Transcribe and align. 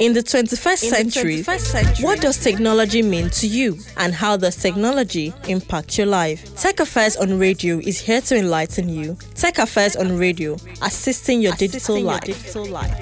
In 0.00 0.14
the 0.14 0.22
21st, 0.22 0.78
century, 0.78 1.42
the 1.42 1.52
21st 1.52 1.60
century, 1.60 2.04
what 2.06 2.22
does 2.22 2.38
technology 2.38 3.02
mean 3.02 3.28
to 3.28 3.46
you 3.46 3.76
and 3.98 4.14
how 4.14 4.34
does 4.34 4.56
technology 4.56 5.34
impact 5.46 5.98
your 5.98 6.06
life? 6.06 6.56
Tech 6.56 6.80
Affairs 6.80 7.18
on 7.18 7.38
Radio 7.38 7.76
is 7.80 8.00
here 8.00 8.22
to 8.22 8.38
enlighten 8.38 8.88
you. 8.88 9.18
Tech 9.34 9.58
Affairs 9.58 9.96
on 9.96 10.16
Radio, 10.16 10.54
assisting 10.80 11.42
your, 11.42 11.52
assisting 11.52 11.68
digital, 11.68 11.98
your 11.98 12.06
life. 12.06 12.22
digital 12.22 12.64
life. 12.64 12.96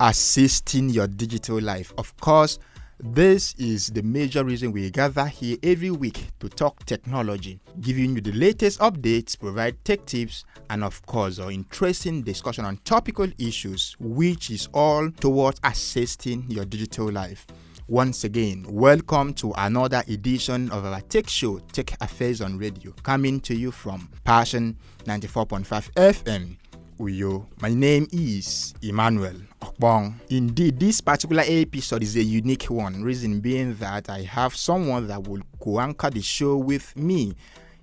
Assisting 0.00 0.88
your 0.88 1.06
digital 1.06 1.60
life. 1.60 1.92
Of 1.96 2.16
course, 2.16 2.58
this 2.98 3.54
is 3.58 3.88
the 3.88 4.02
major 4.02 4.42
reason 4.42 4.72
we 4.72 4.90
gather 4.90 5.26
here 5.26 5.56
every 5.62 5.90
week 5.90 6.28
to 6.40 6.48
talk 6.48 6.84
technology, 6.86 7.60
giving 7.80 8.14
you 8.14 8.20
the 8.22 8.32
latest 8.32 8.80
updates, 8.80 9.38
provide 9.38 9.82
tech 9.84 10.06
tips, 10.06 10.44
and 10.70 10.82
of 10.82 11.04
course, 11.04 11.38
our 11.38 11.50
interesting 11.50 12.22
discussion 12.22 12.64
on 12.64 12.78
topical 12.78 13.28
issues, 13.38 13.96
which 14.00 14.50
is 14.50 14.68
all 14.72 15.10
towards 15.10 15.60
assisting 15.62 16.44
your 16.48 16.64
digital 16.64 17.10
life. 17.10 17.46
Once 17.88 18.24
again, 18.24 18.64
welcome 18.68 19.32
to 19.32 19.52
another 19.58 20.02
edition 20.08 20.70
of 20.72 20.84
our 20.84 21.00
tech 21.02 21.28
show, 21.28 21.58
Tech 21.72 21.96
Affairs 22.00 22.40
on 22.40 22.58
Radio, 22.58 22.92
coming 23.02 23.38
to 23.40 23.54
you 23.54 23.70
from 23.70 24.08
Passion 24.24 24.76
94.5 25.04 25.92
FM. 25.92 26.56
Uyo. 26.98 27.46
My 27.60 27.68
name 27.68 28.06
is 28.10 28.72
Emmanuel 28.80 29.34
Okbong. 29.60 30.14
Indeed, 30.30 30.80
this 30.80 31.02
particular 31.02 31.42
episode 31.46 32.02
is 32.02 32.16
a 32.16 32.22
unique 32.22 32.64
one, 32.64 33.02
reason 33.02 33.40
being 33.40 33.74
that 33.76 34.08
I 34.08 34.22
have 34.22 34.56
someone 34.56 35.06
that 35.08 35.28
will 35.28 35.42
co-anchor 35.60 36.08
the 36.08 36.22
show 36.22 36.56
with 36.56 36.96
me. 36.96 37.34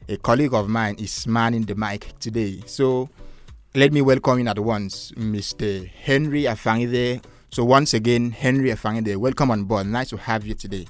A 0.10 0.18
colleague 0.18 0.54
of 0.56 0.68
mine 0.68 0.96
is 0.98 1.28
manning 1.28 1.62
the 1.62 1.76
mic 1.76 2.18
today. 2.20 2.64
So 2.66 3.08
let 3.76 3.94
me 3.94 4.02
welcome 4.02 4.40
in 4.40 4.48
at 4.48 4.58
once 4.58 5.12
Mr. 5.12 5.88
Henry 5.88 6.44
Afangide. 6.44 7.24
So 7.52 7.64
once 7.66 7.94
again, 7.94 8.32
Henry 8.32 8.72
Afangide, 8.72 9.16
welcome 9.18 9.52
on 9.52 9.66
board. 9.66 9.86
Nice 9.86 10.10
to 10.10 10.18
have 10.18 10.44
you 10.44 10.56
today. 10.56 10.88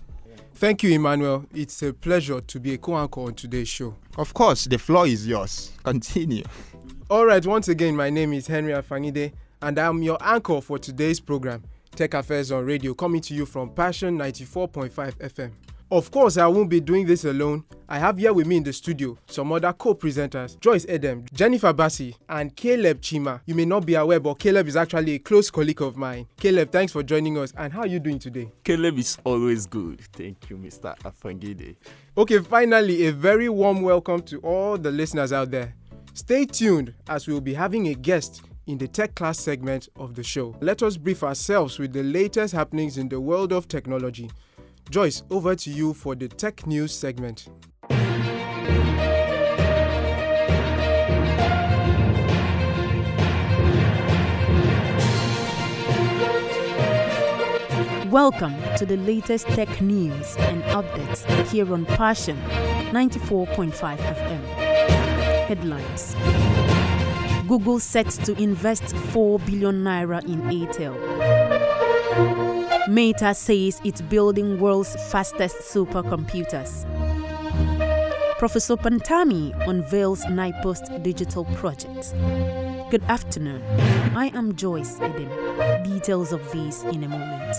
Thank 0.56 0.82
you, 0.84 0.92
Emmanuel. 0.92 1.46
It's 1.54 1.82
a 1.84 1.92
pleasure 1.92 2.40
to 2.40 2.60
be 2.60 2.76
a 2.76 2.78
co-anchor 2.78 3.20
on 3.20 3.34
today's 3.34 3.68
show. 3.68 3.96
Of 4.18 4.34
course, 4.34 4.64
the 4.64 4.78
floor 4.78 5.08
is 5.08 5.28
yours. 5.28 5.74
Continue. 5.84 6.44
All 7.14 7.28
right, 7.28 7.46
once 7.46 7.68
again, 7.68 7.96
my 7.96 8.10
name 8.10 8.34
is 8.34 8.48
Henry 8.48 8.74
Afangide, 8.74 9.34
and 9.62 9.78
I'm 9.78 10.02
your 10.02 10.18
anchor 10.20 10.60
for 10.62 10.80
today's 10.80 11.20
program, 11.20 11.64
Tech 11.96 12.16
Affairs 12.16 12.52
on 12.52 12.66
Radio, 12.66 12.96
coming 12.96 13.22
to 13.22 13.36
you 13.36 13.46
from 13.46 13.70
Passion 13.70 14.18
94.5 14.18 14.90
FM. 15.20 15.52
Of 15.92 16.10
course, 16.10 16.38
I 16.38 16.48
won't 16.48 16.72
be 16.72 16.80
doing 16.80 17.06
this 17.06 17.24
alone. 17.24 17.66
I 17.88 18.00
have 18.00 18.18
here 18.18 18.34
with 18.34 18.48
me 18.48 18.58
in 18.58 18.64
the 18.64 18.74
studio 18.74 19.16
some 19.28 19.52
other 19.52 19.72
co-presenters, 19.74 20.60
Joyce 20.60 20.88
Edem, 20.90 21.24
Jennifer 21.32 21.72
Bassi, 21.72 22.16
and 22.28 22.56
Caleb 22.56 23.00
Chima. 23.00 23.42
You 23.46 23.54
may 23.54 23.66
not 23.66 23.86
be 23.86 23.94
aware, 23.94 24.20
but 24.20 24.40
Caleb 24.40 24.68
is 24.68 24.76
actually 24.76 25.14
a 25.14 25.20
close 25.20 25.52
colleague 25.52 25.84
of 25.84 25.96
mine. 25.96 26.26
Caleb, 26.38 26.72
thanks 26.72 26.94
for 26.94 27.04
joining 27.04 27.38
us. 27.38 27.54
And 27.56 27.72
how 27.72 27.82
are 27.82 27.88
you 27.88 28.00
doing 28.00 28.18
today? 28.18 28.52
Caleb 28.64 28.98
is 28.98 29.20
always 29.24 29.68
good. 29.68 30.02
Thank 30.14 30.50
you, 30.50 30.58
Mr. 30.58 30.98
Afangide. 31.02 31.76
Okay, 32.18 32.40
finally, 32.40 33.06
a 33.06 33.12
very 33.12 33.50
warm 33.50 33.84
welcome 33.84 34.24
to 34.24 34.40
all 34.40 34.80
the 34.80 34.90
listeners 34.90 35.32
out 35.32 35.52
there. 35.52 35.76
Stay 36.16 36.46
tuned 36.46 36.94
as 37.10 37.26
we 37.26 37.34
will 37.34 37.42
be 37.42 37.56
having 37.56 37.88
a 37.88 37.96
guest 37.96 38.44
in 38.68 38.78
the 38.78 38.88
tech 38.88 39.16
class 39.16 39.40
segment 39.40 39.90
of 39.96 40.14
the 40.14 40.22
show. 40.22 40.56
Let 40.62 40.84
us 40.84 40.96
brief 40.96 41.24
ourselves 41.24 41.80
with 41.80 41.92
the 41.92 42.04
latest 42.04 42.54
happenings 42.54 43.00
in 43.00 43.10
the 43.10 43.20
world 43.20 43.52
of 43.52 43.68
technology. 43.68 44.30
Joyce, 44.92 45.24
over 45.32 45.56
to 45.56 45.72
you 45.72 45.92
for 45.96 46.14
the 46.14 46.28
tech 46.28 46.68
news 46.68 46.94
segment. 46.94 47.50
Welcome 58.12 58.54
to 58.78 58.86
the 58.86 58.98
latest 58.98 59.48
tech 59.48 59.82
news 59.82 60.36
and 60.38 60.62
updates 60.66 61.50
here 61.50 61.74
on 61.74 61.86
Passion 61.88 62.38
94.5 62.92 63.98
FM. 63.98 64.53
Headlines 65.48 66.16
Google 67.48 67.80
sets 67.80 68.18
to 68.18 68.34
invest 68.42 68.96
4 68.96 69.40
billion 69.40 69.84
naira 69.84 70.24
in 70.24 70.42
Airtel. 70.44 70.98
Meta 72.88 73.34
says 73.34 73.82
it's 73.84 74.02
building 74.02 74.60
world's 74.60 74.96
fastest 75.12 75.58
supercomputers. 75.58 76.86
Professor 78.40 78.76
Pantami 78.78 79.54
unveils 79.68 80.24
NIPOST 80.26 81.04
digital 81.04 81.46
project. 81.56 82.14
Good 82.90 83.04
afternoon. 83.10 83.62
I 84.16 84.32
am 84.34 84.56
Joyce 84.56 85.00
Edem. 85.02 85.30
Details 85.84 86.32
of 86.32 86.42
these 86.52 86.84
in 86.84 87.04
a 87.04 87.10
moment. 87.10 87.58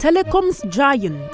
Telecoms 0.00 0.68
giant 0.70 1.32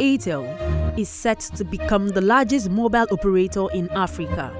Airtel, 0.00 0.98
is 0.98 1.08
set 1.08 1.40
to 1.40 1.64
become 1.64 2.08
the 2.08 2.20
largest 2.20 2.70
mobile 2.70 3.06
operator 3.10 3.66
in 3.72 3.90
Africa. 3.92 4.52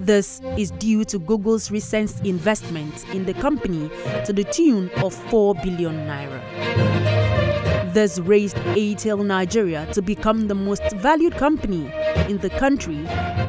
This 0.00 0.40
is 0.56 0.70
due 0.70 1.04
to 1.04 1.18
Google's 1.18 1.70
recent 1.70 2.24
investment 2.24 3.04
in 3.14 3.26
the 3.26 3.34
company 3.34 3.90
to 4.24 4.32
the 4.32 4.44
tune 4.44 4.90
of 5.02 5.12
4 5.12 5.54
billion 5.56 5.94
naira. 6.06 6.40
This 7.92 8.18
raised 8.18 8.56
Airtel 8.56 9.26
Nigeria 9.26 9.86
to 9.92 10.00
become 10.00 10.48
the 10.48 10.54
most 10.54 10.82
valued 10.96 11.34
company 11.34 11.92
in 12.30 12.38
the 12.38 12.48
country 12.48 13.02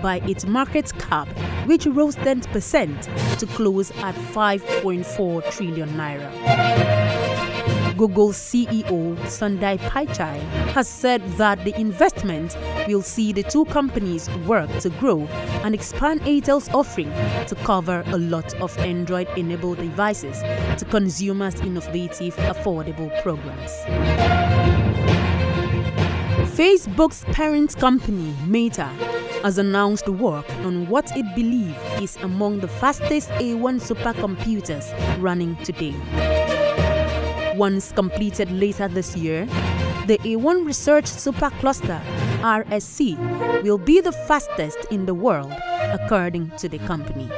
by 0.04 0.20
its 0.28 0.46
market 0.46 0.92
cap, 1.00 1.30
which 1.68 1.86
rose 1.86 2.18
10% 2.18 3.38
to 3.40 3.46
close 3.48 3.92
at 4.04 4.16
5.4 4.16 5.52
trillion 5.52 5.88
naira. 5.92 7.01
Google's 8.02 8.36
CEO 8.36 9.16
Sundar 9.28 9.78
Pichai 9.78 10.40
has 10.74 10.88
said 10.88 11.22
that 11.38 11.64
the 11.64 11.80
investment 11.80 12.58
will 12.88 13.04
see 13.04 13.32
the 13.32 13.44
two 13.44 13.64
companies 13.66 14.28
work 14.48 14.76
to 14.80 14.90
grow 14.90 15.28
and 15.64 15.76
expand 15.76 16.20
Airtel's 16.22 16.68
offering 16.70 17.12
to 17.46 17.54
cover 17.64 18.04
a 18.08 18.18
lot 18.18 18.56
of 18.56 18.76
Android 18.80 19.28
enabled 19.38 19.78
devices 19.78 20.40
to 20.80 20.86
consumers' 20.90 21.62
innovative, 21.62 22.36
affordable 22.38 23.12
programs. 23.22 23.72
Facebook's 26.58 27.24
parent 27.26 27.78
company, 27.78 28.34
Meta, 28.48 28.86
has 29.44 29.60
announced 29.60 30.10
work 30.10 30.50
on 30.66 30.88
what 30.88 31.16
it 31.16 31.36
believes 31.36 31.78
is 32.02 32.18
among 32.24 32.62
the 32.62 32.68
fastest 32.68 33.30
AI 33.34 33.78
supercomputers 33.78 34.92
running 35.22 35.56
today. 35.58 36.41
Once 37.62 37.92
completed 37.92 38.52
later 38.52 38.88
this 38.88 39.16
year, 39.16 39.46
the 40.08 40.18
AI 40.26 40.54
Research 40.66 41.06
Supercluster 41.06 42.02
RSC 42.42 43.16
will 43.62 43.78
be 43.78 44.02
the 44.02 44.12
fastest 44.12 44.80
in 44.90 45.06
the 45.06 45.14
world, 45.14 45.54
according 45.94 46.50
to 46.58 46.68
the 46.68 46.80
company. 46.80 47.30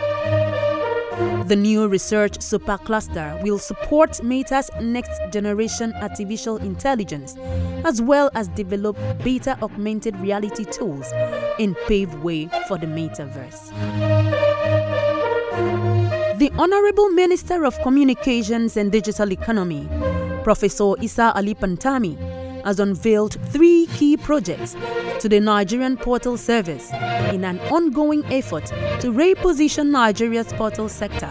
The 1.49 1.57
new 1.57 1.89
research 1.89 2.37
supercluster 2.37 3.43
will 3.43 3.59
support 3.59 4.23
Meta's 4.23 4.71
next 4.79 5.19
generation 5.29 5.91
artificial 5.95 6.55
intelligence, 6.55 7.35
as 7.83 8.01
well 8.01 8.31
as 8.33 8.47
develop 8.47 8.95
beta 9.25 9.57
augmented 9.61 10.15
reality 10.21 10.63
tools 10.63 11.11
and 11.59 11.75
pave 11.85 12.13
way 12.23 12.47
for 12.69 12.77
the 12.77 12.87
metaverse. 12.87 14.52
The 16.43 16.51
Honorable 16.57 17.07
Minister 17.07 17.63
of 17.63 17.81
Communications 17.83 18.75
and 18.75 18.91
Digital 18.91 19.31
Economy, 19.31 19.87
Professor 20.43 20.93
Isa 21.01 21.31
Ali 21.37 21.55
Pantami, 21.55 22.17
has 22.65 22.81
unveiled 22.81 23.37
three 23.53 23.85
key 23.95 24.17
projects 24.17 24.75
to 25.21 25.29
the 25.29 25.39
Nigerian 25.39 25.95
Postal 25.95 26.35
Service 26.35 26.91
in 27.31 27.45
an 27.45 27.61
ongoing 27.71 28.25
effort 28.25 28.65
to 28.99 29.13
reposition 29.13 29.87
Nigeria's 29.87 30.51
postal 30.51 30.89
sector 30.89 31.29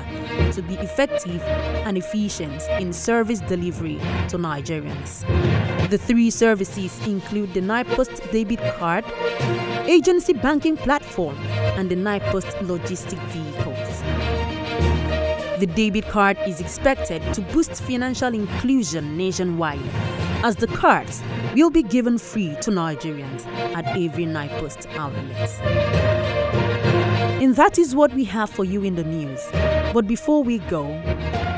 to 0.52 0.62
be 0.62 0.76
effective 0.76 1.42
and 1.86 1.98
efficient 1.98 2.62
in 2.80 2.90
service 2.94 3.40
delivery 3.40 3.98
to 4.30 4.38
Nigerians. 4.38 5.26
The 5.90 5.98
three 5.98 6.30
services 6.30 7.06
include 7.06 7.52
the 7.52 7.60
NIPOST 7.60 8.32
debit 8.32 8.60
card, 8.78 9.04
agency 9.84 10.32
banking 10.32 10.78
platform, 10.78 11.36
and 11.76 11.90
the 11.90 11.96
NIPOST 11.96 12.60
logistic 12.66 13.18
vehicles. 13.28 13.61
The 15.62 15.68
debit 15.68 16.08
card 16.08 16.38
is 16.44 16.60
expected 16.60 17.22
to 17.34 17.40
boost 17.40 17.84
financial 17.84 18.34
inclusion 18.34 19.16
nationwide, 19.16 19.78
as 20.42 20.56
the 20.56 20.66
cards 20.66 21.22
will 21.54 21.70
be 21.70 21.84
given 21.84 22.18
free 22.18 22.56
to 22.62 22.72
Nigerians 22.72 23.46
at 23.76 23.86
every 23.96 24.24
NIPOST 24.26 24.92
outlet. 24.96 25.50
And 27.40 27.54
that 27.54 27.78
is 27.78 27.94
what 27.94 28.12
we 28.12 28.24
have 28.24 28.50
for 28.50 28.64
you 28.64 28.82
in 28.82 28.96
the 28.96 29.04
news. 29.04 29.40
But 29.94 30.08
before 30.08 30.42
we 30.42 30.58
go, 30.58 30.86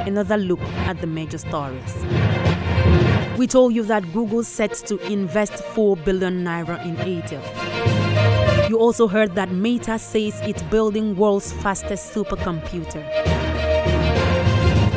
another 0.06 0.36
look 0.36 0.60
at 0.86 1.00
the 1.00 1.06
major 1.06 1.38
stories. 1.38 1.94
We 3.38 3.46
told 3.46 3.74
you 3.74 3.84
that 3.84 4.12
Google 4.12 4.44
sets 4.44 4.82
to 4.82 4.98
invest 5.10 5.54
4 5.54 5.96
billion 5.96 6.44
naira 6.44 6.84
in 6.84 6.96
Airtel. 6.96 8.68
You 8.68 8.78
also 8.78 9.08
heard 9.08 9.34
that 9.36 9.50
Meta 9.50 9.98
says 9.98 10.38
it's 10.42 10.62
building 10.64 11.16
world's 11.16 11.54
fastest 11.54 12.12
supercomputer. 12.12 13.63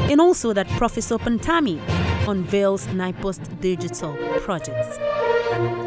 And 0.09 0.21
also 0.21 0.54
that 0.54 0.68
Professor 0.69 1.18
Pantami 1.18 1.81
unveils 2.27 2.86
NIPOST 2.88 3.59
digital 3.59 4.15
projects. 4.42 4.98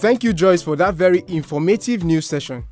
Thank 0.02 0.24
you, 0.24 0.32
Joyce, 0.32 0.62
for 0.62 0.74
that 0.74 0.94
very 0.94 1.22
informative 1.28 2.02
news 2.02 2.26
session. 2.26 2.64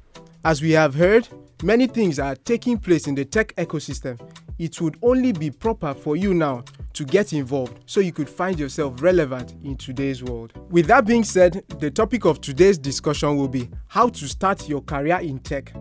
As 0.44 0.60
we 0.60 0.72
have 0.72 0.96
heard, 0.96 1.28
many 1.62 1.86
things 1.86 2.18
are 2.18 2.34
taking 2.34 2.76
place 2.76 3.06
in 3.06 3.14
the 3.14 3.24
tech 3.24 3.54
ecosystem. 3.54 4.20
It 4.58 4.80
would 4.80 4.96
only 5.00 5.30
be 5.30 5.52
proper 5.52 5.94
for 5.94 6.16
you 6.16 6.34
now 6.34 6.64
to 6.92 7.04
get 7.04 7.32
involved 7.32 7.84
so 7.86 8.00
you 8.00 8.10
could 8.10 8.28
find 8.28 8.58
yourself 8.58 9.00
relevant 9.00 9.54
in 9.62 9.76
today's 9.76 10.24
world. 10.24 10.54
With 10.70 10.88
that 10.88 11.06
being 11.06 11.22
said, 11.22 11.62
the 11.78 11.88
topic 11.88 12.24
of 12.24 12.40
today's 12.40 12.78
discussion 12.78 13.36
will 13.36 13.46
be 13.46 13.70
how 13.86 14.08
to 14.08 14.26
start 14.26 14.68
your 14.68 14.80
career 14.80 15.20
in 15.20 15.38
tech. 15.38 15.72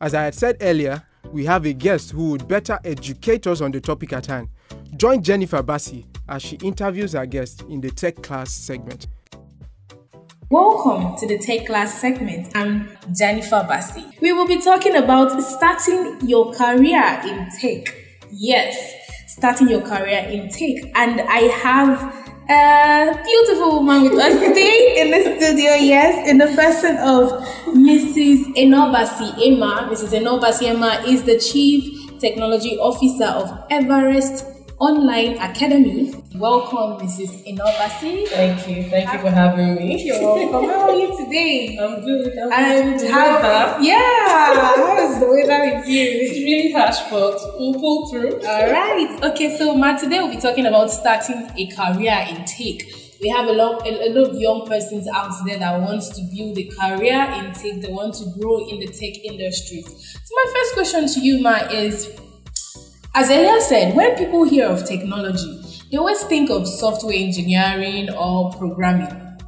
As 0.00 0.12
I 0.12 0.24
had 0.24 0.34
said 0.34 0.56
earlier, 0.60 1.04
we 1.30 1.44
have 1.44 1.66
a 1.66 1.72
guest 1.72 2.10
who 2.10 2.30
would 2.30 2.48
better 2.48 2.80
educate 2.84 3.46
us 3.46 3.60
on 3.60 3.70
the 3.70 3.80
topic 3.80 4.12
at 4.12 4.26
hand. 4.26 4.48
Join 4.96 5.22
Jennifer 5.22 5.62
Bassi 5.62 6.04
as 6.28 6.42
she 6.42 6.56
interviews 6.56 7.14
our 7.14 7.26
guest 7.26 7.62
in 7.68 7.80
the 7.80 7.92
tech 7.92 8.24
class 8.24 8.50
segment. 8.52 9.06
Welcome 10.48 11.16
to 11.16 11.26
the 11.26 11.38
Tech 11.38 11.66
Class 11.66 12.00
segment. 12.00 12.52
I'm 12.54 12.88
Jennifer 13.12 13.66
Bassi. 13.68 14.04
We 14.20 14.32
will 14.32 14.46
be 14.46 14.62
talking 14.62 14.94
about 14.94 15.42
starting 15.42 16.20
your 16.20 16.52
career 16.52 17.20
in 17.24 17.48
tech. 17.60 17.92
Yes, 18.30 18.94
starting 19.26 19.68
your 19.68 19.80
career 19.80 20.20
in 20.28 20.48
tech. 20.48 20.88
And 20.94 21.20
I 21.20 21.50
have 21.50 22.00
a 22.48 23.20
beautiful 23.24 23.82
woman 23.82 24.04
with 24.04 24.20
us 24.20 24.34
today 24.34 25.00
in 25.00 25.10
the 25.10 25.36
studio, 25.36 25.74
yes, 25.74 26.28
in 26.28 26.38
the 26.38 26.46
person 26.54 26.96
of 26.98 27.32
Mrs. 27.74 28.52
Eno-Abasi 28.56 29.32
Emah. 29.48 29.88
Mrs. 29.88 30.12
Eno-Abasi 30.12 30.72
Emah 30.72 31.08
is 31.08 31.24
the 31.24 31.40
Chief 31.40 32.20
Technology 32.20 32.78
Officer 32.78 33.24
of 33.24 33.66
Everest 33.68 34.55
Online 34.78 35.38
Academy. 35.38 36.12
Welcome, 36.34 37.00
Mrs. 37.06 37.42
Eno-Abasi. 37.46 38.28
Thank 38.28 38.68
you. 38.68 38.82
Thank 38.90 39.10
you 39.10 39.18
for 39.20 39.30
having 39.30 39.74
me. 39.76 40.02
You're 40.04 40.20
welcome. 40.20 40.68
How 40.68 40.90
are 40.90 40.94
you 40.94 41.16
today? 41.16 41.78
I'm 41.80 42.04
good. 42.04 42.36
I'm 42.38 42.52
And 42.52 43.00
good. 43.00 43.10
how? 43.10 43.36
Weather. 43.40 43.82
Yeah. 43.82 43.96
How 44.54 44.98
is 44.98 45.18
the 45.18 45.26
weather 45.26 45.76
with 45.76 45.88
you? 45.88 46.02
It's 46.04 46.38
really 46.40 46.72
harsh, 46.72 46.98
but 47.10 47.40
we'll 47.58 47.72
pull 47.74 48.10
through. 48.10 48.34
All 48.46 48.70
right. 48.70 49.18
Okay. 49.22 49.56
So, 49.56 49.74
Ma, 49.74 49.96
today 49.96 50.18
we'll 50.18 50.34
be 50.34 50.40
talking 50.40 50.66
about 50.66 50.90
starting 50.90 51.48
a 51.56 51.66
career 51.74 52.26
in 52.28 52.44
tech. 52.44 52.86
We 53.22 53.30
have 53.30 53.46
a 53.48 53.52
lot, 53.52 53.86
a, 53.86 54.08
a 54.08 54.10
lot 54.12 54.28
of 54.28 54.36
young 54.38 54.66
persons 54.66 55.08
out 55.08 55.32
there 55.46 55.58
that 55.58 55.80
wants 55.80 56.10
to 56.10 56.22
build 56.36 56.58
a 56.58 56.64
career 56.68 57.22
in 57.38 57.54
tech. 57.54 57.80
They 57.80 57.90
want 57.90 58.12
to 58.16 58.26
grow 58.38 58.68
in 58.68 58.80
the 58.80 58.88
tech 58.88 59.24
industry. 59.24 59.80
So, 59.80 60.34
my 60.34 60.52
first 60.52 60.74
question 60.74 61.08
to 61.14 61.20
you, 61.26 61.40
Ma, 61.42 61.60
is 61.72 62.14
as 63.16 63.30
earlier 63.30 63.60
said, 63.60 63.96
when 63.96 64.14
people 64.14 64.44
hear 64.44 64.66
of 64.66 64.84
technology, 64.84 65.62
they 65.90 65.96
always 65.96 66.22
think 66.24 66.50
of 66.50 66.68
software 66.68 67.14
engineering 67.16 68.10
or 68.10 68.52
programming. 68.52 69.38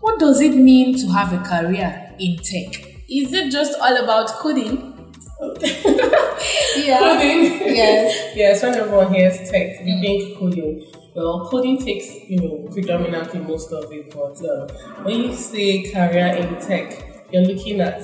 What 0.00 0.20
does 0.20 0.40
it 0.40 0.54
mean 0.54 0.96
to 1.00 1.08
have 1.08 1.32
a 1.32 1.38
career 1.42 2.14
in 2.20 2.36
tech? 2.36 2.86
Is 3.10 3.32
it 3.32 3.50
just 3.50 3.76
all 3.80 3.96
about 3.96 4.28
coding? 4.28 4.92
yeah. 6.76 7.00
Coding. 7.00 7.42
Yes. 7.74 8.36
Yes, 8.36 8.62
when 8.62 8.74
everyone 8.76 9.12
hears 9.12 9.38
tech, 9.50 9.78
they 9.80 10.00
think 10.00 10.38
coding. 10.38 10.86
Well, 11.16 11.48
coding 11.50 11.78
takes, 11.78 12.08
you 12.28 12.38
know, 12.40 12.68
predominantly 12.72 13.40
most 13.40 13.72
of 13.72 13.90
it, 13.90 14.14
but 14.14 14.38
um, 14.48 15.04
when 15.04 15.20
you 15.22 15.34
say 15.34 15.90
career 15.90 16.28
in 16.36 16.60
tech, 16.60 17.26
you're 17.32 17.42
looking 17.42 17.80
at 17.80 18.00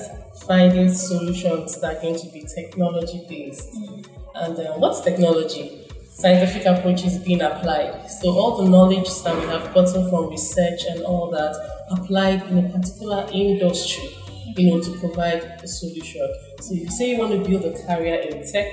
finding 0.47 0.91
solutions 0.93 1.79
that 1.79 1.97
are 1.97 2.01
going 2.01 2.19
to 2.19 2.27
be 2.29 2.43
technology 2.53 3.25
based. 3.29 3.69
And 4.35 4.57
uh, 4.57 4.73
what's 4.77 5.01
technology? 5.01 5.87
Scientific 6.09 6.65
approaches 6.65 7.17
being 7.19 7.41
applied. 7.41 8.07
So 8.09 8.29
all 8.29 8.63
the 8.63 8.69
knowledge 8.69 9.09
that 9.23 9.35
we 9.35 9.45
have 9.47 9.73
gotten 9.73 10.09
from 10.09 10.29
research 10.29 10.85
and 10.89 11.01
all 11.01 11.29
that 11.31 11.55
applied 11.91 12.43
in 12.43 12.65
a 12.65 12.69
particular 12.69 13.27
industry, 13.31 14.09
you 14.55 14.71
know, 14.71 14.81
to 14.81 14.99
provide 14.99 15.43
a 15.63 15.67
solution. 15.67 16.27
So 16.61 16.73
if 16.73 16.81
you 16.81 16.91
say 16.91 17.11
you 17.11 17.19
want 17.19 17.31
to 17.31 17.49
build 17.49 17.65
a 17.65 17.73
career 17.85 18.21
in 18.21 18.45
tech, 18.51 18.67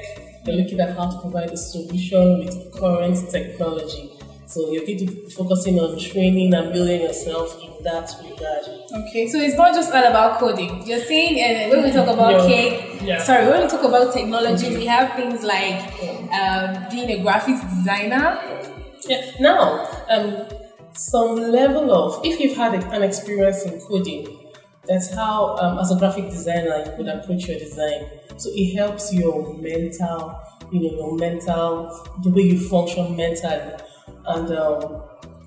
you're 0.47 0.57
looking 0.57 0.81
at 0.81 0.97
how 0.97 1.11
to 1.11 1.21
provide 1.21 1.51
a 1.51 1.57
solution 1.57 2.39
with 2.39 2.73
current 2.79 3.31
technology. 3.31 4.20
So 4.51 4.73
you're 4.73 4.85
going 4.85 4.99
to 4.99 5.07
be 5.07 5.31
focusing 5.31 5.79
on 5.79 5.97
training 5.97 6.53
and 6.55 6.73
building 6.73 7.03
yourself 7.03 7.57
in 7.63 7.71
that 7.85 8.11
regard. 8.25 8.65
Okay, 9.09 9.29
so 9.29 9.39
it's 9.39 9.57
not 9.57 9.73
just 9.75 9.93
all 9.93 10.05
about 10.05 10.41
coding. 10.41 10.85
You're 10.87 11.05
saying 11.13 11.35
uh, 11.39 11.71
when 11.71 11.85
we 11.85 11.93
talk 11.93 12.09
about 12.09 12.33
No. 12.33 12.47
cake, 12.49 13.01
Yeah. 13.01 13.23
sorry, 13.23 13.47
when 13.47 13.63
we 13.63 13.69
talk 13.69 13.85
about 13.85 14.13
technology, 14.13 14.77
we 14.77 14.87
have 14.87 15.15
things 15.15 15.45
like 15.45 15.81
um, 16.41 16.85
being 16.91 17.11
a 17.17 17.25
graphics 17.25 17.63
designer. 17.77 18.41
Yeah. 19.09 19.23
Now, 19.39 19.89
um, 20.09 20.47
some 20.95 21.37
level 21.37 21.93
of 21.93 22.21
if 22.25 22.41
you've 22.41 22.57
had 22.57 22.75
an 22.93 23.03
experience 23.05 23.63
in 23.65 23.81
coding, 23.81 24.37
that's 24.89 25.15
how, 25.15 25.57
um, 25.59 25.79
as 25.79 25.93
a 25.93 25.97
graphic 25.97 26.29
designer, 26.29 26.83
you 26.85 26.93
could 26.97 27.07
approach 27.09 27.47
your 27.47 27.59
design. 27.61 28.01
So 28.37 28.51
it 28.53 28.75
helps 28.75 29.13
your 29.15 29.55
mental, 29.55 30.41
you 30.73 30.81
know, 30.83 30.97
your 30.97 31.17
mental, 31.17 31.71
the 32.25 32.31
way 32.31 32.43
you 32.43 32.59
function 32.59 33.17
mentally, 33.17 33.75
and 34.27 34.51
um, 34.53 35.03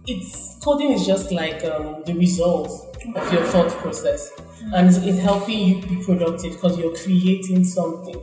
it's 0.07 0.57
coding 0.63 0.91
is 0.91 1.05
just 1.05 1.31
like 1.31 1.63
um, 1.65 2.03
the 2.05 2.13
result 2.13 2.97
of 3.15 3.33
your 3.33 3.43
thought 3.45 3.69
process, 3.77 4.31
and 4.73 4.87
it's, 4.89 5.19
helping 5.19 5.59
you 5.59 5.81
be 5.81 6.03
productive 6.03 6.53
because 6.53 6.77
you're 6.77 6.95
creating 6.95 7.63
something. 7.63 8.21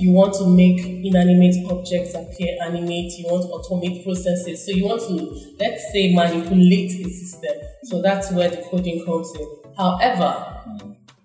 You 0.00 0.12
want 0.12 0.34
to 0.34 0.46
make 0.46 0.84
inanimate 0.84 1.56
objects 1.70 2.14
appear 2.14 2.56
animate. 2.62 3.12
You 3.18 3.26
want 3.30 3.42
to 3.44 3.68
automate 3.70 4.04
processes. 4.04 4.64
So 4.64 4.72
you 4.72 4.86
want 4.86 5.00
to, 5.02 5.56
let's 5.58 5.92
say, 5.92 6.14
manipulate 6.14 6.92
a 7.04 7.10
system. 7.10 7.54
So 7.84 8.00
that's 8.02 8.30
where 8.32 8.48
the 8.48 8.58
coding 8.70 9.04
comes 9.04 9.32
in. 9.34 9.48
However, 9.76 10.44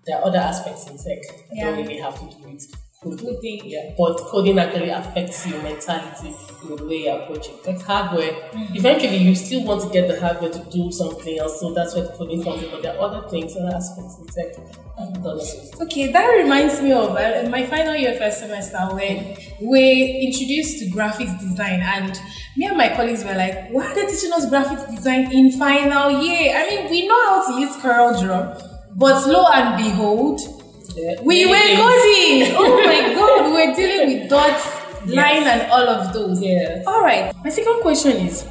there 0.06 0.18
are 0.18 0.24
other 0.24 0.38
aspects 0.38 0.86
in 0.88 0.96
tech 0.96 1.22
that 1.22 1.56
Yeah. 1.56 1.64
don't 1.70 1.76
really 1.86 1.98
have 1.98 2.18
to 2.18 2.36
do 2.36 2.48
with 2.48 2.74
Yeah, 3.64 3.94
but 3.98 4.16
coding 4.18 4.58
actually 4.58 4.88
affects 4.90 5.46
your 5.46 5.62
mentality 5.62 6.34
in 6.68 6.76
the 6.76 6.84
way 6.86 7.04
you 7.04 7.10
approach 7.10 7.48
it. 7.48 7.66
Like 7.66 7.82
hardware, 7.82 8.32
Mm-hmm. 8.54 8.76
eventually 8.76 9.16
you 9.18 9.34
still 9.34 9.64
want 9.64 9.82
to 9.82 9.88
get 9.90 10.08
the 10.08 10.18
hardware 10.20 10.50
to 10.50 10.58
do 10.70 10.90
something 10.90 11.38
else. 11.38 11.60
So 11.60 11.74
that's 11.74 11.94
where 11.94 12.04
the 12.04 12.12
coding 12.12 12.42
comes 12.42 12.62
in. 12.62 12.70
But 12.70 12.82
there 12.82 12.96
are 12.96 13.00
other 13.10 13.28
things, 13.28 13.56
other 13.56 13.74
aspects 13.74 14.18
in 14.18 14.26
tech. 14.28 14.54
Okay, 15.82 16.12
that 16.12 16.26
reminds 16.28 16.80
me 16.80 16.92
of 16.92 17.10
uh, 17.16 17.48
my 17.50 17.66
final 17.66 17.94
year 17.96 18.14
first 18.16 18.38
semester 18.38 18.78
when 18.92 19.36
we 19.60 20.26
introduced 20.26 20.78
to 20.78 20.86
graphics 20.86 21.38
design, 21.40 21.80
and 21.80 22.18
me 22.56 22.66
and 22.66 22.76
my 22.76 22.88
colleagues 22.94 23.24
were 23.24 23.34
like, 23.34 23.70
"Why 23.70 23.86
are 23.86 23.94
they 23.94 24.06
teaching 24.06 24.32
us 24.32 24.46
graphics 24.46 24.88
design 24.94 25.32
in 25.32 25.50
final 25.52 26.22
year? 26.22 26.54
I 26.56 26.70
mean, 26.70 26.90
we 26.90 27.08
know 27.08 27.26
how 27.26 27.52
to 27.54 27.60
use 27.60 27.74
CorelDRAW, 27.76 28.62
but 28.96 29.26
lo 29.26 29.44
and 29.52 29.76
behold, 29.82 30.40
Yeah, 30.96 31.20
we 31.22 31.44
were 31.46 31.76
coding. 31.76 32.54
Oh 32.56 32.82
my 32.84 33.14
god, 33.14 33.46
we 33.46 33.52
were 33.52 33.74
dealing 33.74 34.20
with 34.20 34.30
dots, 34.30 34.64
line, 35.06 35.42
and 35.42 35.70
all 35.70 35.88
of 35.88 36.12
those. 36.12 36.40
Yes. 36.40 36.84
All 36.86 37.02
right. 37.02 37.34
My 37.42 37.50
second 37.50 37.80
question 37.82 38.12
is, 38.12 38.44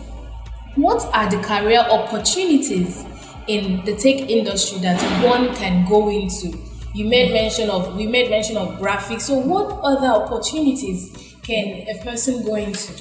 what 0.76 1.04
are 1.14 1.30
the 1.30 1.38
career 1.38 1.80
opportunities 1.80 3.06
in 3.48 3.84
the 3.86 3.96
tech 3.96 4.30
industry 4.30 4.80
that 4.80 5.00
one 5.24 5.56
can 5.56 5.88
go 5.88 6.10
into? 6.10 6.58
You 6.94 7.06
made 7.06 7.32
mention 7.32 7.70
of 7.70 7.96
we 7.96 8.08
made 8.08 8.30
mention 8.30 8.58
of 8.58 8.78
graphics. 8.80 9.22
So 9.22 9.36
what 9.36 9.80
other 9.82 10.08
opportunities 10.08 11.36
can 11.44 11.88
a 11.88 12.04
person 12.04 12.44
go 12.44 12.56
into? 12.56 12.94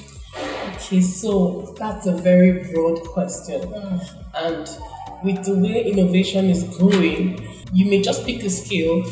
Okay, 0.77 1.01
so 1.01 1.75
that's 1.79 2.07
a 2.07 2.13
very 2.13 2.73
broad 2.73 3.01
question. 3.01 3.61
Mm. 3.61 4.09
And 4.35 5.25
with 5.25 5.45
the 5.45 5.55
way 5.55 5.85
innovation 5.85 6.49
is 6.49 6.65
growing, 6.79 7.45
you 7.73 7.89
may 7.91 8.03
just 8.03 8.25
pick 8.25 8.43
a 8.45 8.51
skill 8.51 9.05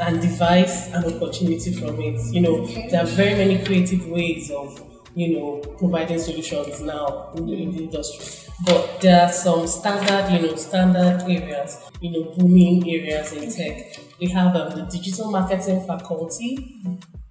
and 0.00 0.20
devise 0.20 0.88
an 0.88 1.04
opportunity 1.04 1.72
from 1.72 2.00
it. 2.00 2.20
You 2.32 2.40
know, 2.40 2.66
there 2.90 3.02
are 3.02 3.06
very 3.06 3.34
many 3.34 3.64
creative 3.64 4.06
ways 4.08 4.50
of 4.50 4.80
you 5.18 5.36
know, 5.36 5.58
providing 5.78 6.18
solutions 6.18 6.80
now 6.80 7.32
in 7.34 7.46
the, 7.46 7.52
in 7.54 7.72
the 7.72 7.82
industry. 7.84 8.52
But 8.64 9.00
there 9.00 9.22
are 9.22 9.32
some 9.32 9.66
standard, 9.66 10.32
you 10.32 10.46
know, 10.46 10.54
standard 10.54 11.22
areas, 11.22 11.76
you 12.00 12.12
know, 12.12 12.34
booming 12.36 12.88
areas 12.88 13.32
in 13.32 13.50
tech. 13.50 13.98
We 14.20 14.28
have 14.28 14.54
um, 14.54 14.78
the 14.78 14.82
digital 14.86 15.30
marketing 15.30 15.84
faculty, 15.88 16.80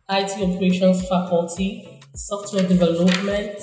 IT 0.10 0.32
operations 0.32 1.08
faculty, 1.08 2.02
software 2.14 2.68
development, 2.68 3.58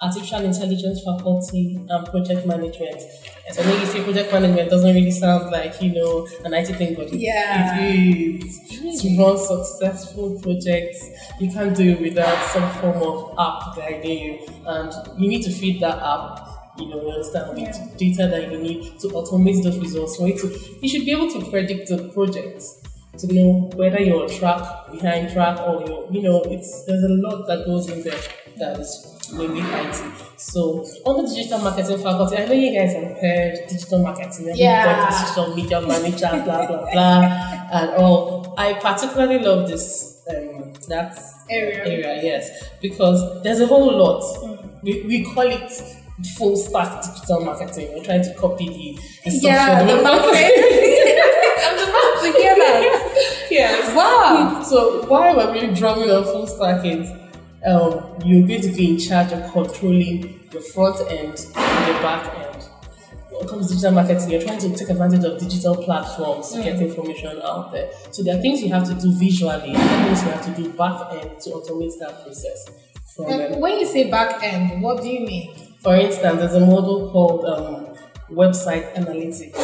artificial 0.00 0.42
intelligence 0.42 1.02
faculty 1.04 1.84
and 1.88 2.06
project 2.06 2.46
management. 2.46 3.02
So 3.52 3.62
I 3.62 3.66
know 3.66 3.78
you 3.78 3.86
say 3.86 4.02
project 4.02 4.32
management 4.32 4.70
doesn't 4.70 4.94
really 4.94 5.10
sound 5.10 5.50
like, 5.50 5.80
you 5.82 5.92
know, 5.92 6.26
an 6.44 6.54
IT 6.54 6.72
thing, 6.74 6.94
but 6.94 7.12
Yeah. 7.12 7.78
it 7.78 8.42
is. 8.44 8.60
To 9.02 9.18
run 9.18 9.36
successful 9.38 10.38
projects, 10.40 11.10
you 11.40 11.50
can't 11.50 11.76
do 11.76 11.92
it 11.92 12.00
without 12.00 12.42
some 12.46 12.68
form 12.80 13.02
of 13.02 13.34
app 13.38 13.76
guiding 13.76 14.18
you. 14.18 14.38
And 14.66 14.92
you 15.18 15.28
need 15.28 15.42
to 15.42 15.50
feed 15.50 15.80
that 15.80 15.98
app. 15.98 16.40
You 16.78 16.88
know, 16.88 17.02
you 17.02 17.10
understand 17.10 17.56
with 17.56 17.96
data 17.98 18.26
that 18.28 18.50
you 18.50 18.58
need 18.58 18.98
to 19.00 19.08
automate 19.08 19.62
those 19.62 19.78
results. 19.78 20.16
For 20.16 20.26
you 20.26 20.38
to, 20.38 20.58
you 20.80 20.88
should 20.88 21.04
be 21.04 21.12
able 21.12 21.30
to 21.30 21.50
predict 21.50 21.88
the 21.88 22.08
projects 22.14 22.80
to 23.18 23.32
know 23.32 23.70
whether 23.76 24.00
you're 24.00 24.22
on 24.24 24.30
track, 24.30 24.62
behind 24.90 25.32
track, 25.32 25.60
or 25.60 25.84
you're, 25.86 26.06
you 26.10 26.22
know, 26.22 26.42
it's 26.44 26.84
there's 26.86 27.04
a 27.04 27.08
lot 27.08 27.46
that 27.46 27.64
goes 27.66 27.88
in 27.88 28.02
there 28.02 28.20
that 28.58 28.80
is 28.80 29.13
mainly 29.32 29.60
IT. 29.62 29.94
So 30.36 30.84
on 31.06 31.24
the 31.24 31.34
digital 31.34 31.58
marketing 31.60 31.98
faculty, 31.98 32.36
I 32.36 32.46
know 32.46 32.52
you 32.52 32.78
guys 32.78 32.92
have 32.94 33.16
heard 33.18 33.58
digital 33.68 34.02
marketing, 34.02 34.52
Yeah. 34.54 35.08
digital 35.10 35.54
media 35.54 35.80
manager, 35.80 36.30
blah 36.44 36.66
blah 36.66 36.90
blah, 36.92 37.68
and 37.72 37.90
all. 38.02 38.54
I 38.56 38.74
particularly 38.74 39.38
love 39.40 39.68
this 39.68 40.22
um, 40.30 40.72
that 40.88 41.18
Area. 41.50 41.84
area, 41.84 42.22
yes, 42.22 42.50
because 42.80 43.42
there's 43.42 43.60
a 43.60 43.66
whole 43.66 43.90
lot. 43.98 44.22
We, 44.82 45.02
we 45.02 45.24
call 45.24 45.46
it 45.46 45.70
full 46.36 46.56
stack 46.56 47.02
digital 47.02 47.40
marketing. 47.44 47.90
We're 47.94 48.04
trying 48.04 48.22
to 48.22 48.34
copy 48.34 48.68
the, 48.68 49.30
the 49.30 49.36
Yeah, 49.38 49.82
the 49.84 49.96
development. 49.96 50.36
I'm 51.66 51.76
about 51.88 52.22
to 52.22 52.32
hear 52.38 52.54
that. 52.54 53.46
yes. 53.50 53.94
Wow. 53.96 54.62
So 54.62 55.06
why 55.06 55.34
we're 55.34 55.52
really 55.52 55.74
drumming 55.74 56.10
on 56.10 56.24
full 56.24 56.46
stack 56.46 56.84
is 56.84 57.10
um, 57.66 58.18
you're 58.24 58.46
going 58.46 58.60
to 58.62 58.72
be 58.72 58.90
in 58.90 58.98
charge 58.98 59.32
of 59.32 59.50
controlling 59.52 60.40
the 60.50 60.60
front 60.60 61.00
end 61.10 61.46
and 61.56 61.96
the 61.96 62.00
back 62.02 62.24
end. 62.38 62.62
When 63.30 63.44
it 63.44 63.48
comes 63.48 63.66
to 63.68 63.74
digital 63.74 63.92
marketing, 63.92 64.30
you're 64.30 64.42
trying 64.42 64.60
to 64.60 64.76
take 64.76 64.88
advantage 64.90 65.24
of 65.24 65.38
digital 65.40 65.76
platforms 65.76 66.50
to 66.52 66.62
get 66.62 66.80
information 66.80 67.40
out 67.42 67.72
there. 67.72 67.90
So 68.12 68.22
there 68.22 68.38
are 68.38 68.40
things 68.40 68.62
you 68.62 68.72
have 68.72 68.86
to 68.88 68.94
do 68.94 69.12
visually, 69.18 69.74
and 69.74 70.06
things 70.06 70.22
you 70.22 70.28
have 70.30 70.44
to 70.44 70.62
do 70.62 70.70
back 70.72 71.12
end 71.12 71.40
to 71.40 71.50
automate 71.50 71.98
that 71.98 72.22
process. 72.22 72.66
From, 73.16 73.26
Um, 73.26 73.60
when 73.60 73.78
you 73.78 73.86
say 73.86 74.10
back 74.10 74.42
end, 74.42 74.80
what 74.82 75.02
do 75.02 75.08
you 75.08 75.26
mean? 75.26 75.54
for 75.84 75.94
instance, 75.96 76.38
there's 76.38 76.54
a 76.54 76.60
model 76.60 77.10
called 77.10 77.44
um, 77.44 77.94
website 78.30 78.94
analytics. 78.94 79.54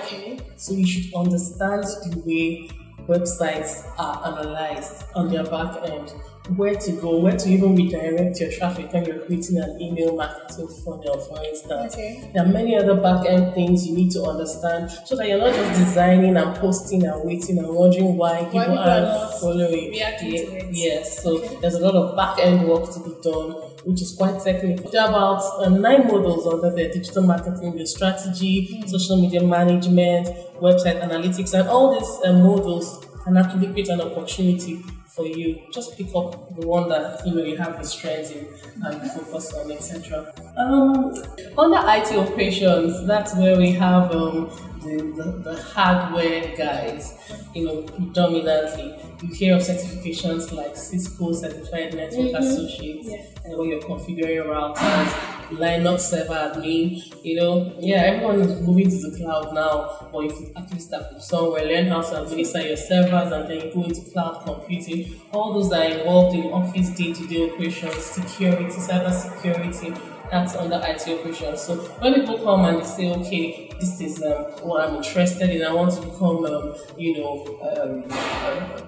Okay. 0.00 0.38
So 0.56 0.72
you 0.72 0.86
should 0.86 1.14
understand 1.14 1.84
the 1.84 2.22
way 2.24 2.70
websites 3.06 3.84
are 3.98 4.26
analyzed 4.26 5.04
on 5.14 5.28
their 5.28 5.44
back 5.44 5.76
end, 5.90 6.14
where 6.54 6.74
to 6.76 6.92
go, 6.92 7.18
where 7.18 7.36
to 7.36 7.48
even 7.48 7.74
redirect 7.74 8.38
your 8.38 8.50
traffic 8.52 8.92
when 8.92 9.04
you're 9.04 9.18
creating 9.26 9.58
an 9.58 9.80
email 9.80 10.14
marketing 10.14 10.68
funnel, 10.84 11.18
for 11.18 11.42
instance. 11.44 11.94
Okay. 11.94 12.30
There 12.32 12.44
are 12.44 12.48
many 12.48 12.76
other 12.76 12.94
back 13.00 13.26
end 13.26 13.52
things 13.54 13.86
you 13.86 13.96
need 13.96 14.12
to 14.12 14.22
understand 14.22 14.90
so 15.04 15.16
that 15.16 15.28
you're 15.28 15.38
not 15.38 15.52
just 15.54 15.78
designing 15.80 16.36
and 16.36 16.54
posting 16.56 17.04
and 17.04 17.24
waiting 17.24 17.58
and 17.58 17.68
wondering 17.68 18.16
why 18.16 18.44
people 18.44 18.60
people 18.60 18.78
are 18.78 18.88
aren't 19.06 19.40
following. 19.40 19.90
reacting 19.90 20.30
Ye- 20.32 20.44
to 20.46 20.52
it. 20.56 20.66
Yes, 20.70 21.22
so 21.22 21.38
there's 21.60 21.74
a 21.74 21.80
lot 21.80 21.94
of 21.96 22.16
back 22.16 22.38
end 22.38 22.68
work 22.68 22.92
to 22.94 23.00
be 23.00 23.10
done, 23.22 23.50
which 23.84 24.00
is 24.02 24.14
quite 24.16 24.40
technical. 24.40 24.88
There 24.90 25.02
are 25.02 25.08
about 25.08 25.42
uh, 25.64 25.68
nine 25.68 26.06
models 26.06 26.46
under 26.46 26.70
the 26.70 26.88
digital 26.92 27.24
marketing, 27.24 27.76
the 27.76 27.86
strategy, 27.86 28.82
social 28.86 29.20
media 29.20 29.42
management, 29.42 30.28
website 30.60 31.02
analytics, 31.02 31.54
and 31.58 31.68
all 31.68 31.98
these 31.98 32.08
uh, 32.24 32.32
models 32.34 33.04
can 33.24 33.36
actually 33.36 33.66
create 33.72 33.88
an 33.88 34.00
opportunity 34.00 34.84
for 35.16 35.26
you. 35.26 35.62
Just 35.72 35.96
pick 35.96 36.14
up 36.14 36.54
the 36.54 36.66
one 36.66 36.88
that 36.90 37.26
you 37.26 37.34
know 37.34 37.42
you 37.42 37.56
have 37.56 37.78
the 37.78 37.84
strength 37.84 38.30
in 38.36 38.46
and 38.84 39.10
focus 39.10 39.52
on, 39.54 39.72
etc. 39.72 40.32
Um, 40.56 41.14
under 41.56 41.80
IT 41.96 42.14
operations, 42.16 43.06
that's 43.06 43.34
where 43.34 43.56
we 43.56 43.72
have 43.72 44.12
um, 44.12 44.50
the, 44.86 45.40
the, 45.42 45.62
hardware 45.62 46.56
guys. 46.56 47.14
You 47.54 47.64
know, 47.66 47.82
predominantly 47.82 48.94
you 49.22 49.34
hear 49.34 49.56
of 49.56 49.62
certifications 49.62 50.52
like 50.52 50.76
Cisco 50.76 51.32
Certified 51.32 51.94
Network 51.94 52.26
mm-hmm. 52.26 52.36
Associates, 52.36 53.08
and 53.44 53.58
when 53.58 53.68
you're 53.68 53.80
configuring 53.80 54.46
routers, 54.46 55.36
Linux 55.50 56.00
server 56.00 56.34
admin. 56.34 57.24
You 57.24 57.36
know, 57.36 57.72
yeah, 57.78 58.02
everyone 58.02 58.40
is 58.40 58.60
moving 58.62 58.90
to 58.90 58.96
the 58.96 59.16
cloud 59.16 59.54
now, 59.54 60.08
but 60.12 60.20
you 60.24 60.30
could 60.30 60.52
actually 60.56 60.80
start 60.80 61.08
from 61.10 61.20
somewhere, 61.20 61.64
learn 61.64 61.86
how 61.86 62.02
to 62.02 62.22
administer 62.22 62.60
your 62.60 62.76
servers, 62.76 63.32
and 63.32 63.48
then 63.48 63.66
you 63.66 63.72
go 63.72 63.84
into 63.84 64.10
cloud 64.10 64.42
computing. 64.44 65.20
All 65.32 65.54
those 65.54 65.70
that 65.70 65.92
are 65.92 65.98
involved 65.98 66.36
in 66.36 66.52
office 66.52 66.90
day-to-day 66.90 67.50
operations, 67.50 68.04
security, 68.04 68.64
cyber 68.64 69.12
security. 69.12 69.94
That's 70.30 70.56
under 70.56 70.82
IT 70.84 71.02
operations. 71.08 71.62
So 71.62 71.76
when 71.76 72.14
people 72.14 72.38
come 72.38 72.64
and 72.64 72.80
they 72.80 72.84
say, 72.84 73.12
okay, 73.12 73.65
this 73.80 74.00
is 74.00 74.22
um, 74.22 74.44
what 74.66 74.88
I'm 74.88 74.96
interested 74.96 75.50
in, 75.50 75.64
I 75.64 75.72
want 75.72 75.92
to 75.92 76.00
become, 76.00 76.44
um, 76.44 76.74
you 76.96 77.18
know, 77.18 77.44
um, 77.62 78.04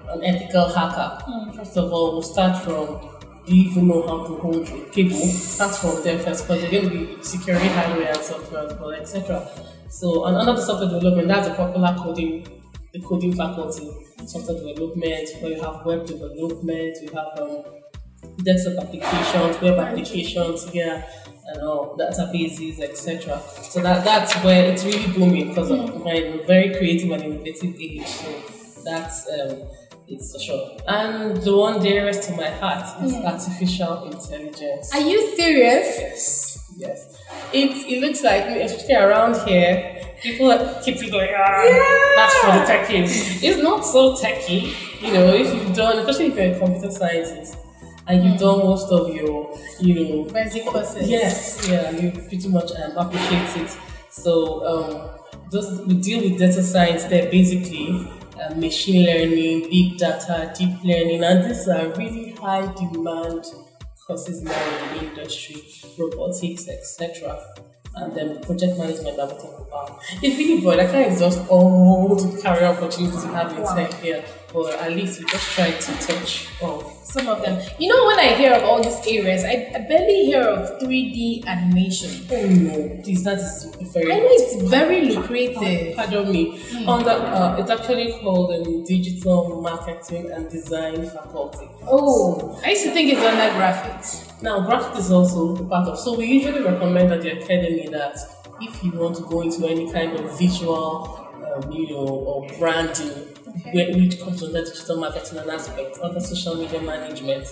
an 0.09 0.23
ethical 0.23 0.67
hacker. 0.69 1.23
First 1.55 1.77
of 1.77 1.91
all, 1.91 2.13
we'll 2.13 2.21
start 2.21 2.63
from 2.63 3.19
do 3.45 3.55
you 3.55 3.71
even 3.71 3.87
know 3.87 4.05
how 4.07 4.27
to 4.27 4.35
hold 4.35 4.67
a 4.69 4.89
cable? 4.91 5.15
Start 5.15 5.75
from 5.75 6.03
there 6.03 6.19
first 6.19 6.47
because 6.47 6.61
you're 6.61 6.71
going 6.71 6.89
to 6.89 7.15
be 7.15 7.23
securing 7.23 7.67
hardware 7.69 8.09
and 8.09 8.17
software 8.17 8.67
as 8.67 8.79
well, 8.79 8.91
etc. 8.91 9.47
So, 9.89 10.25
and 10.25 10.37
under 10.37 10.53
the 10.53 10.61
software 10.61 10.89
development, 10.89 11.29
that's 11.29 11.47
a 11.47 11.55
popular 11.55 11.95
coding, 11.97 12.47
the 12.93 12.99
coding 12.99 13.35
faculty, 13.35 13.89
software 14.27 14.55
development, 14.59 15.29
where 15.41 15.51
you 15.51 15.61
have 15.63 15.83
web 15.83 16.05
development, 16.05 16.97
you 17.01 17.09
have 17.15 17.39
um, 17.39 17.63
desktop 18.43 18.83
applications, 18.83 19.61
web 19.61 19.79
applications, 19.79 20.69
yeah, 20.73 21.07
and 21.53 21.63
all 21.63 21.95
databases, 21.97 22.79
etc. 22.79 23.41
So 23.63 23.81
that 23.81 24.03
that's 24.03 24.33
where 24.43 24.71
it's 24.71 24.83
really 24.85 25.07
booming 25.13 25.49
because 25.49 25.71
of 25.71 26.03
my 26.03 26.41
very 26.47 26.69
creative 26.77 27.11
and 27.11 27.23
innovative 27.23 27.75
age. 27.79 28.05
So 28.07 28.81
that's 28.83 29.27
um, 29.29 29.63
it's 30.07 30.31
for 30.33 30.39
sure. 30.39 30.77
And 30.87 31.37
the 31.37 31.55
one 31.55 31.81
dearest 31.81 32.23
to 32.29 32.35
my 32.35 32.49
heart 32.49 33.03
is 33.03 33.13
artificial 33.15 34.05
intelligence. 34.11 34.93
Are 34.93 35.01
you 35.01 35.35
serious? 35.35 35.85
Yes, 35.99 36.73
yes. 36.77 37.17
It 37.53 37.71
it 37.91 38.01
looks 38.01 38.23
like, 38.23 38.43
especially 38.45 38.95
around 38.95 39.35
here, 39.47 39.95
people 40.21 40.51
are- 40.51 40.81
keep 40.83 40.97
it 41.01 41.11
going, 41.11 41.29
ah, 41.37 42.13
that's 42.15 42.35
for 42.39 42.51
the 42.57 42.65
techies. 42.71 43.43
It's 43.43 43.61
not 43.61 43.85
so 43.85 44.15
techy, 44.15 44.73
you 45.01 45.13
know, 45.13 45.27
if 45.33 45.53
you've 45.53 45.75
done, 45.75 45.99
especially 45.99 46.27
if 46.27 46.35
you're 46.35 46.55
a 46.55 46.59
computer 46.59 46.91
scientist 46.91 47.55
and 48.09 48.25
you've 48.25 48.39
done 48.39 48.59
most 48.59 48.91
of 48.91 49.13
your, 49.13 49.55
you 49.79 49.93
know, 49.93 50.23
Basic 50.33 50.65
courses. 50.65 51.07
Yes, 51.07 51.67
yeah, 51.69 51.91
you 51.91 52.11
pretty 52.11 52.49
much 52.49 52.71
um, 52.71 52.97
appreciate 52.97 53.63
it. 53.63 53.77
So, 54.09 54.65
um, 54.65 55.19
just 55.51 55.85
we 55.85 55.93
deal 55.95 56.23
with 56.23 56.39
data 56.39 56.63
science 56.63 57.05
there 57.05 57.29
basically, 57.29 58.11
uh, 58.41 58.55
machine 58.55 59.05
learning, 59.05 59.69
big 59.69 59.97
data, 59.97 60.51
deep 60.57 60.83
learning, 60.83 61.23
and 61.23 61.49
these 61.49 61.67
are 61.67 61.87
really 61.89 62.31
high 62.31 62.73
demand 62.73 63.45
courses 64.05 64.41
now 64.41 64.87
in 64.91 64.97
the 64.97 65.09
industry, 65.09 65.61
robotics, 65.97 66.67
etc. 66.67 67.39
And 67.95 68.15
then 68.15 68.41
project 68.41 68.77
management 68.77 69.17
that 69.17 69.27
we 69.27 69.41
talk 69.41 69.67
about. 69.67 69.99
It's 70.23 70.37
really 70.37 70.61
broad. 70.61 70.79
I 70.79 70.87
can't 70.87 71.11
exhaust 71.11 71.47
all 71.49 72.15
the 72.15 72.41
career 72.41 72.65
opportunities 72.65 73.23
we 73.25 73.33
have 73.33 73.55
in 73.57 73.65
tech 73.75 73.93
here, 74.01 74.23
but 74.53 74.73
at 74.79 74.91
least 74.91 75.19
we 75.19 75.25
just 75.27 75.51
try 75.51 75.71
to 75.71 75.91
touch 76.07 76.47
on 76.61 76.83
Some 77.03 77.27
of 77.27 77.41
them. 77.41 77.59
You 77.79 77.89
know, 77.89 78.05
when 78.05 78.19
I 78.19 78.35
hear 78.35 78.53
of 78.53 78.63
all 78.63 78.83
these 78.83 78.99
areas, 79.07 79.43
I, 79.43 79.71
I 79.73 79.79
barely 79.89 80.25
hear 80.25 80.43
of 80.43 80.79
3D 80.79 81.43
animation. 81.47 82.11
Oh 82.29 82.45
no, 82.45 83.01
please, 83.03 83.23
that 83.23 83.39
is 83.39 83.65
very. 83.93 84.13
I 84.13 84.17
know 84.19 84.27
it's 84.29 84.69
very 84.69 85.01
lucrative. 85.09 85.95
Pardon 85.97 86.31
me. 86.31 86.61
On 86.85 87.03
the, 87.03 87.13
uh, 87.13 87.57
it's 87.59 87.71
actually 87.71 88.13
called 88.21 88.53
um, 88.53 88.83
Digital 88.83 89.59
Marketing 89.61 90.29
and 90.31 90.49
Design 90.51 91.09
Faculty. 91.09 91.67
Oh, 91.87 92.59
I 92.63 92.71
used 92.71 92.83
to 92.85 92.91
think 92.91 93.11
it's 93.13 93.21
under 93.21 93.49
graphics. 93.57 94.41
Now, 94.43 94.59
graphics 94.67 94.99
is 94.99 95.11
also 95.11 95.55
a 95.55 95.63
part 95.67 95.87
of. 95.87 95.97
So 95.99 96.15
we 96.15 96.25
usually 96.27 96.61
recommend 96.61 97.11
at 97.11 97.21
the 97.21 97.39
academy 97.41 97.87
that 97.89 98.17
if 98.61 98.83
you 98.83 98.91
want 98.91 99.15
to 99.17 99.23
go 99.23 99.41
into 99.41 99.67
any 99.67 99.91
kind 99.91 100.13
of 100.15 100.37
visual, 100.37 101.27
um, 101.55 101.71
you 101.71 101.89
know, 101.89 102.05
or 102.07 102.47
branding, 102.59 103.25
which 103.73 104.19
comes 104.21 104.43
under 104.43 104.63
digital 104.63 104.97
marketing 104.97 105.37
and 105.39 105.49
aspect, 105.49 105.97
under 106.01 106.19
social 106.19 106.55
media 106.55 106.81
management, 106.81 107.47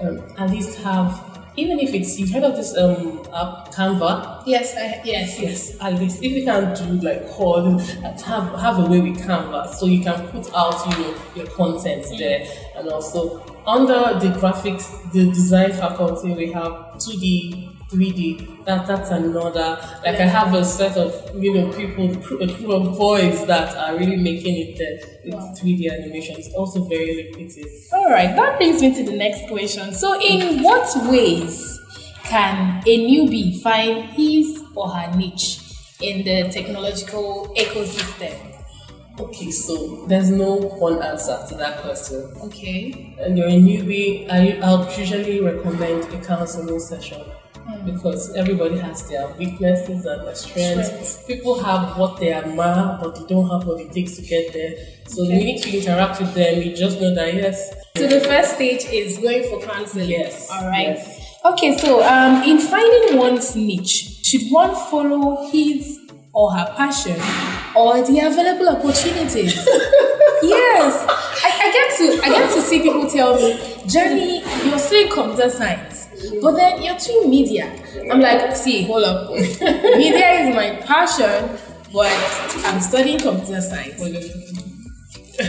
um, 0.00 0.22
at 0.38 0.50
least 0.50 0.78
have 0.80 1.38
even 1.56 1.78
if 1.80 1.92
it's 1.92 2.18
you've 2.18 2.30
heard 2.30 2.44
of 2.44 2.56
this 2.56 2.76
um 2.76 3.18
app 3.34 3.70
Canva. 3.72 4.42
Yes, 4.46 4.74
I, 4.76 5.02
yes, 5.04 5.38
Yes, 5.38 5.76
at 5.80 5.94
least 5.94 6.22
if 6.22 6.32
you 6.32 6.44
can 6.44 6.74
do 6.74 7.06
like 7.06 7.28
code, 7.28 7.80
have 7.80 8.58
have 8.58 8.78
a 8.78 8.86
way 8.86 9.00
with 9.00 9.18
Canva, 9.20 9.68
so 9.74 9.86
you 9.86 10.02
can 10.02 10.28
put 10.28 10.52
out 10.54 10.74
you 10.86 11.04
know 11.04 11.14
your 11.34 11.46
content 11.48 12.06
there, 12.18 12.46
and 12.76 12.88
also 12.88 13.40
under 13.66 14.18
the 14.18 14.34
graphics, 14.38 14.88
the 15.12 15.26
design 15.26 15.72
faculty, 15.72 16.32
we 16.34 16.50
have 16.52 16.72
2D 16.98 17.71
3D. 17.92 18.64
That 18.64 18.86
that's 18.86 19.10
another. 19.10 19.78
Like 20.04 20.16
I 20.20 20.24
have 20.26 20.54
a 20.54 20.64
set 20.64 20.96
of 20.96 21.12
you 21.36 21.54
know 21.54 21.72
people, 21.72 22.10
a 22.42 22.54
crew 22.54 22.72
of 22.72 22.96
boys 22.96 23.46
that 23.46 23.76
are 23.76 23.96
really 23.96 24.16
making 24.16 24.56
it 24.56 24.78
there 24.78 24.98
with 25.24 25.34
Wow. 25.34 25.54
3D 25.56 25.90
animation. 25.92 26.36
It's 26.38 26.54
also 26.54 26.84
very 26.84 27.24
lucrative. 27.30 27.66
All 27.92 28.10
right, 28.10 28.34
that 28.34 28.56
brings 28.58 28.80
me 28.80 28.94
to 28.94 29.04
the 29.04 29.16
next 29.16 29.48
question. 29.48 29.92
So, 29.92 30.20
in 30.20 30.62
what 30.62 30.88
ways 31.10 31.78
can 32.24 32.82
a 32.86 32.98
newbie 32.98 33.60
find 33.60 34.04
his 34.10 34.62
or 34.74 34.88
her 34.88 35.14
niche 35.16 35.58
in 36.00 36.24
the 36.24 36.50
technological 36.50 37.52
ecosystem? 37.56 38.34
Okay, 39.20 39.50
so 39.50 40.06
there's 40.06 40.30
no 40.30 40.54
one 40.56 41.02
answer 41.02 41.38
to 41.48 41.54
that 41.56 41.82
question. 41.82 42.32
Okay. 42.44 43.14
and 43.20 43.36
you're 43.36 43.46
a 43.48 43.50
newbie, 43.50 44.26
I, 44.30 44.58
I'll 44.62 44.90
usually 44.98 45.40
recommend 45.40 46.04
a 46.14 46.24
counseling 46.24 46.80
session 46.80 47.20
because 47.84 48.34
everybody 48.34 48.78
has 48.78 49.08
their 49.08 49.28
weaknesses 49.34 50.04
and 50.06 50.26
their 50.26 50.34
strengths. 50.34 51.22
People 51.26 51.62
have 51.62 51.96
what 51.98 52.18
they 52.18 52.32
admire, 52.32 52.98
but 53.00 53.14
they 53.16 53.26
don't 53.26 53.48
have 53.50 53.66
what 53.66 53.80
it 53.80 53.92
takes 53.92 54.16
to 54.16 54.22
get 54.22 54.52
there. 54.52 54.74
So 55.06 55.22
you 55.22 55.36
need 55.36 55.62
to 55.62 55.76
interact 55.78 56.20
with 56.20 56.34
them. 56.34 56.62
You 56.62 56.74
just 56.76 57.00
know 57.00 57.14
that 57.14 57.34
yes. 57.34 57.72
So 57.96 58.06
the 58.06 58.20
first 58.20 58.54
stage 58.54 58.84
is 58.86 59.18
going 59.18 59.44
for 59.44 59.60
counseling. 59.66 60.08
Yes, 60.08 60.48
All 60.50 60.68
right. 60.68 60.96
yes. 60.96 61.38
Okay, 61.44 61.76
so 61.76 62.02
um, 62.04 62.42
in 62.44 62.58
finding 62.58 63.18
one's 63.18 63.56
niche, 63.56 64.20
should 64.24 64.42
one 64.50 64.74
follow 64.90 65.50
his 65.50 65.98
or 66.32 66.52
her 66.52 66.72
passion 66.76 67.16
or 67.76 68.00
the 68.02 68.20
available 68.20 68.68
opportunities? 68.68 69.56
yes. 70.42 71.04
I, 71.44 71.50
I 71.62 71.72
get 71.72 71.96
to 71.98 72.26
I 72.26 72.28
get 72.28 72.54
to 72.54 72.62
see 72.62 72.80
people 72.80 73.08
tell 73.10 73.34
me, 73.36 73.60
Jenny, 73.86 74.40
you're 74.68 74.78
studying 74.78 75.10
computer 75.12 75.50
science, 75.50 76.01
but 76.42 76.52
then 76.52 76.82
you're 76.82 76.96
doing 76.96 77.30
media. 77.30 77.72
I'm 78.10 78.20
like, 78.20 78.54
see, 78.56 78.84
hold 78.84 79.04
up. 79.04 79.30
media 79.34 80.30
is 80.40 80.54
my 80.54 80.76
passion, 80.84 81.58
but 81.92 82.12
I'm 82.64 82.80
studying 82.80 83.18
computer 83.18 83.60
science. 83.60 84.00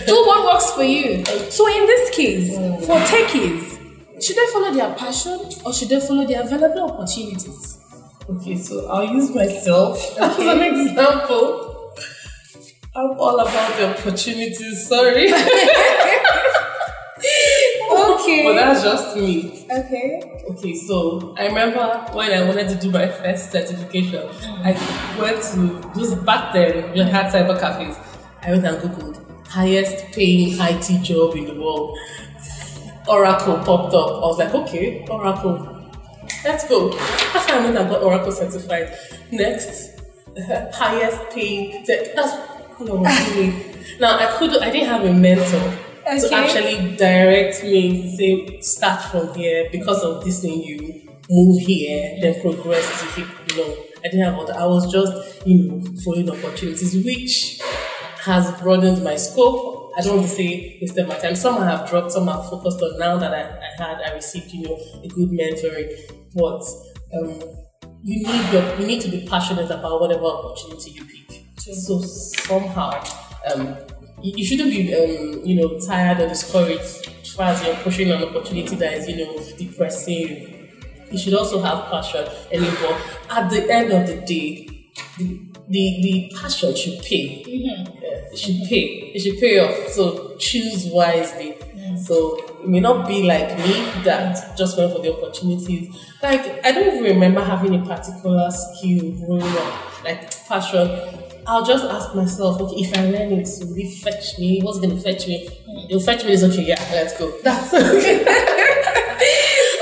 Do 0.06 0.16
what 0.26 0.54
works 0.54 0.72
for 0.72 0.84
you. 0.84 1.24
So 1.52 1.68
in 1.68 1.86
this 1.86 2.16
case, 2.16 2.56
for 2.86 2.98
techies, 3.02 3.80
should 4.24 4.36
they 4.38 4.46
follow 4.54 4.74
their 4.74 4.94
passion 4.96 5.40
or 5.66 5.74
should 5.74 5.90
they 5.90 6.00
follow 6.00 6.26
the 6.26 6.36
available 6.36 6.92
opportunities? 6.92 7.80
Okay, 8.30 8.56
so 8.56 8.88
I'll 8.90 9.06
use 9.14 9.34
myself 9.36 10.18
as 10.20 10.40
an 10.40 10.62
example. 10.90 11.70
I'm 12.96 13.12
all 13.20 13.40
about 13.40 13.76
the 13.78 13.90
opportunities. 13.98 14.88
Sorry, 14.88 15.28
Okay. 18.24 18.44
but 18.44 18.54
that's 18.54 18.84
just 18.84 19.18
me. 19.18 19.66
okay. 19.70 20.44
Okay, 20.50 20.76
so 20.76 21.36
I 21.38 21.48
remember 21.48 22.06
when 22.14 22.32
I 22.32 22.46
wanted 22.46 22.70
to 22.70 22.76
do 22.76 22.90
my 22.92 23.08
first 23.08 23.52
certification, 23.52 24.30
I 24.64 24.72
went 25.20 25.42
to 25.54 25.92
this 25.96 26.16
back 26.16 26.54
then 26.54 26.92
we 26.94 27.00
had 27.00 27.32
cyber 27.32 27.60
cafes. 27.60 27.98
I 28.42 28.52
went 28.52 28.66
and 28.66 28.78
googled 28.78 29.48
highest 29.48 30.06
paying 30.14 30.58
IT 30.60 31.04
job 31.04 31.36
in 31.36 31.46
the 31.46 31.54
world. 31.54 31.98
Oracle 33.08 33.58
popped 33.58 33.94
up. 33.94 34.24
I 34.24 34.28
was 34.28 34.40
like, 34.40 34.54
okay, 34.54 35.06
Oracle, 35.10 35.92
let's 36.44 36.68
go. 36.68 36.90
That's 36.92 37.50
how 37.50 37.60
I 37.60 37.64
went 37.66 37.78
and 37.78 37.90
got 37.90 38.02
Oracle 38.02 38.32
certified. 38.32 38.98
Next, 39.32 40.00
highest 40.74 41.20
paying 41.32 41.86
tech. 41.86 42.16
That's 42.16 42.34
what 42.80 42.90
I 42.90 42.94
was 42.94 43.34
doing. 43.34 43.76
Now 44.00 44.18
I 44.18 44.38
could 44.38 44.62
I 44.62 44.70
didn't 44.72 44.88
have 44.88 45.04
a 45.04 45.14
mentor 45.14 45.78
to 46.06 46.34
actually 46.34 46.96
direct 46.98 47.64
me 47.64 48.16
say 48.18 48.60
start 48.62 49.02
from 49.04 49.34
here 49.36 49.70
because 49.72 50.04
of 50.04 50.24
this 50.24 50.42
thing 50.42 50.62
you 50.64 51.10
move 51.30 51.62
here, 51.62 52.18
then 52.22 52.42
progress 52.42 53.02
to 53.02 53.08
keep 53.16 53.28
you 53.52 53.58
know. 53.58 53.76
I 54.06 54.10
didn't 54.10 54.26
have 54.26 54.36
all 54.36 54.46
that. 54.46 54.58
I 54.58 54.66
was 54.66 54.92
just, 54.92 55.48
you 55.48 55.64
know, 55.64 55.82
following 56.04 56.30
opportunities, 56.30 56.94
which 57.06 57.62
has 58.22 58.52
broadened 58.62 59.02
my 59.02 59.16
scope. 59.16 59.94
I 59.98 60.02
don't 60.02 60.18
want 60.18 60.28
to 60.28 60.36
say 60.36 60.78
wasted 60.82 61.08
my 61.08 61.16
time. 61.16 61.36
Some 61.36 61.58
I 61.58 61.70
have 61.70 61.90
dropped, 61.90 62.12
some 62.12 62.28
I've 62.28 62.50
focused 62.50 62.82
on 62.82 63.00
now 63.00 63.18
that 63.18 63.34
I, 63.34 63.42
I 63.42 63.82
had, 63.82 64.02
I 64.02 64.14
received, 64.14 64.52
you 64.52 64.64
know, 64.68 64.76
a 65.04 65.08
good 65.08 65.30
mentoring. 65.30 65.90
But 66.36 66.64
um, 67.18 67.42
you 68.02 68.28
need 68.28 68.52
your, 68.52 68.80
you 68.80 68.88
need 68.88 69.02
to 69.02 69.10
be 69.10 69.26
passionate 69.26 69.72
about 69.72 70.02
whatever 70.02 70.26
opportunity 70.26 70.92
you 70.92 71.06
pick. 71.06 71.44
So 71.60 72.02
somehow, 72.02 73.02
um, 73.56 73.78
you, 74.24 74.34
you 74.38 74.46
shouldn't 74.46 74.72
be, 74.72 74.94
um, 74.94 75.46
you 75.46 75.56
know, 75.56 75.80
tired 75.80 76.20
or 76.22 76.28
discouraged 76.30 77.10
as 77.22 77.34
far 77.34 77.48
as 77.52 77.64
you're 77.66 77.76
pushing 77.78 78.12
an 78.12 78.24
opportunity 78.24 78.76
that 78.76 78.94
is, 78.94 79.08
you 79.08 79.18
know, 79.18 79.44
depressing 79.58 80.14
you. 80.18 80.70
You 81.12 81.18
should 81.20 81.34
also 81.36 81.62
have 81.62 81.86
passion. 81.92 82.26
And 82.52 82.66
but 82.82 83.38
at 83.38 83.50
the 83.50 83.72
end 83.72 83.92
of 83.92 84.08
the 84.08 84.16
day, 84.26 84.90
the, 85.18 85.40
the, 85.70 86.02
the 86.02 86.32
passion 86.40 86.76
should 86.76 87.00
pay. 87.04 87.44
Yeah, 87.46 87.84
it 88.32 88.38
should 88.38 88.68
pay. 88.68 89.12
It 89.14 89.20
should 89.22 89.40
pay 89.40 89.60
off. 89.60 89.90
So 89.90 90.36
choose 90.38 90.88
wisely. 90.92 91.58
So 92.06 92.38
it 92.62 92.68
may 92.68 92.80
not 92.80 93.08
be 93.08 93.24
like 93.24 93.58
me 93.60 93.74
that 94.04 94.58
just 94.58 94.78
went 94.78 94.92
for 94.94 95.00
the 95.02 95.14
opportunities. 95.16 95.96
Like 96.22 96.66
I 96.66 96.72
don't 96.72 96.88
even 96.98 97.04
remember 97.04 97.42
having 97.44 97.76
a 97.76 97.86
particular 97.86 98.50
skill 98.52 99.12
growing 99.26 99.44
up, 99.58 100.04
like 100.04 100.48
passion. 100.48 100.90
I'll 101.46 101.66
just 101.66 101.86
ask 101.86 102.16
myself, 102.16 102.62
okay, 102.62 102.76
if 102.78 102.98
I 102.98 103.06
learn 103.10 103.34
it, 103.34 103.48
will 103.62 103.78
it 103.78 103.94
fetch 104.00 104.40
me? 104.40 104.62
What's 104.62 104.80
gonna 104.80 105.00
fetch 105.00 105.28
me? 105.28 105.48
Mm. 105.68 105.86
It'll 105.90 106.00
fetch 106.00 106.24
me 106.26 106.32
is 106.32 106.44
okay, 106.44 106.64
yeah, 106.64 106.90
let's 106.92 107.18
go. 107.18 107.32
That's 107.44 107.74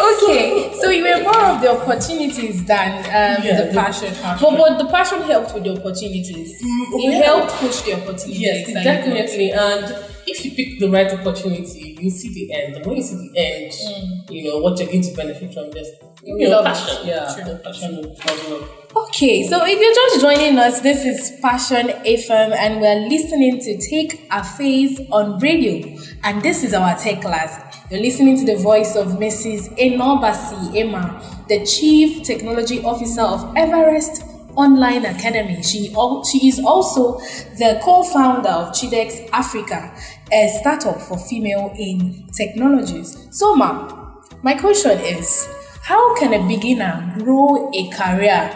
Okay, 0.01 0.73
so 0.79 0.89
you 0.89 1.03
were 1.03 1.23
more 1.23 1.45
of 1.45 1.61
the 1.61 1.71
opportunities 1.71 2.65
than 2.65 2.99
um, 3.05 3.45
Yeah, 3.45 3.63
the, 3.63 3.73
passion. 3.73 4.13
passion. 4.15 4.47
But, 4.49 4.57
but 4.57 4.77
the 4.77 4.89
passion 4.89 5.21
helped 5.21 5.53
with 5.53 5.63
the 5.63 5.77
opportunities. 5.77 6.61
Mm, 6.61 7.03
it 7.03 7.13
yeah. 7.13 7.23
helped 7.23 7.51
push 7.53 7.81
the 7.81 7.93
opportunities. 7.93 8.39
Yes, 8.39 8.73
definitely. 8.73 9.51
And 9.51 9.95
if 10.25 10.43
you 10.45 10.51
pick 10.51 10.79
the 10.79 10.89
right 10.89 11.11
opportunity, 11.11 11.97
you 11.99 12.09
see 12.09 12.33
the 12.33 12.53
end. 12.53 12.77
And 12.77 12.85
when 12.85 12.97
you 12.97 13.03
see 13.03 13.29
the 13.29 13.39
end, 13.39 13.71
mm. 13.71 14.31
you 14.31 14.49
know 14.49 14.57
what 14.59 14.79
you're 14.79 14.87
going 14.87 15.03
to 15.03 15.13
benefit 15.13 15.53
from 15.53 15.71
this. 15.71 15.89
You 16.23 16.37
know, 16.49 16.61
Love 16.61 16.65
it. 16.65 16.69
passion. 16.69 17.07
Yeah, 17.07 17.35
True. 17.43 17.57
passion 17.63 17.97
will 17.97 18.11
as 18.11 18.49
well. 18.49 18.67
Okay, 19.07 19.47
so 19.47 19.63
if 19.65 19.79
you're 19.79 19.93
just 19.95 20.21
joining 20.21 20.57
us, 20.59 20.81
this 20.81 21.05
is 21.05 21.39
Passion 21.41 21.87
FM, 22.05 22.51
and 22.53 22.81
we're 22.81 23.07
listening 23.07 23.59
to 23.59 23.77
Tech 23.77 24.19
Affairs 24.29 24.99
on 25.11 25.39
radio. 25.39 25.97
And 26.23 26.41
this 26.43 26.63
is 26.63 26.73
our 26.73 26.95
tech 26.97 27.21
class. 27.21 27.59
You're 27.89 28.01
listening 28.01 28.37
to 28.37 28.45
the 28.45 28.61
voice 28.61 28.95
of 28.95 29.07
Mrs. 29.13 29.73
Eno-Abasi 29.77 30.73
Emah, 30.75 31.47
the 31.47 31.65
Chief 31.65 32.23
Technology 32.23 32.83
Officer 32.83 33.21
of 33.21 33.55
Everest 33.55 34.23
Online 34.55 35.05
Academy. 35.05 35.63
She, 35.63 35.87
she 36.29 36.47
is 36.49 36.59
also 36.59 37.17
the 37.57 37.79
co 37.83 38.03
founder 38.03 38.49
of 38.49 38.73
Chidex 38.73 39.27
Africa, 39.31 39.95
a 40.31 40.49
startup 40.59 41.01
for 41.01 41.17
female 41.17 41.73
in 41.79 42.27
technologies. 42.35 43.27
So, 43.31 43.55
ma, 43.55 44.11
my 44.43 44.53
question 44.55 44.99
is 44.99 45.47
how 45.81 46.15
can 46.15 46.33
a 46.33 46.47
beginner 46.47 47.13
grow 47.19 47.69
a 47.73 47.89
career? 47.89 48.49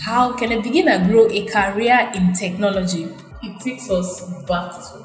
How 0.00 0.32
can 0.32 0.52
a 0.52 0.60
beginner 0.62 1.06
grow 1.08 1.28
a 1.30 1.44
career 1.46 2.10
in 2.14 2.32
technology? 2.32 3.08
It 3.42 3.60
takes 3.60 3.90
us 3.90 4.22
back 4.46 4.72
to 4.72 5.04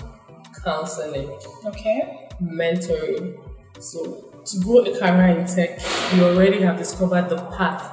counseling, 0.64 1.30
Okay. 1.66 2.30
mentoring. 2.42 3.38
So 3.80 4.32
to 4.46 4.60
grow 4.60 4.80
a 4.86 4.98
career 4.98 5.38
in 5.40 5.46
tech, 5.46 5.80
you 6.16 6.24
already 6.24 6.62
have 6.62 6.78
discovered 6.78 7.30
the 7.30 7.38
path 7.58 7.84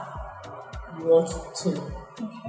you 0.99 1.07
want 1.07 1.31
to. 1.63 2.00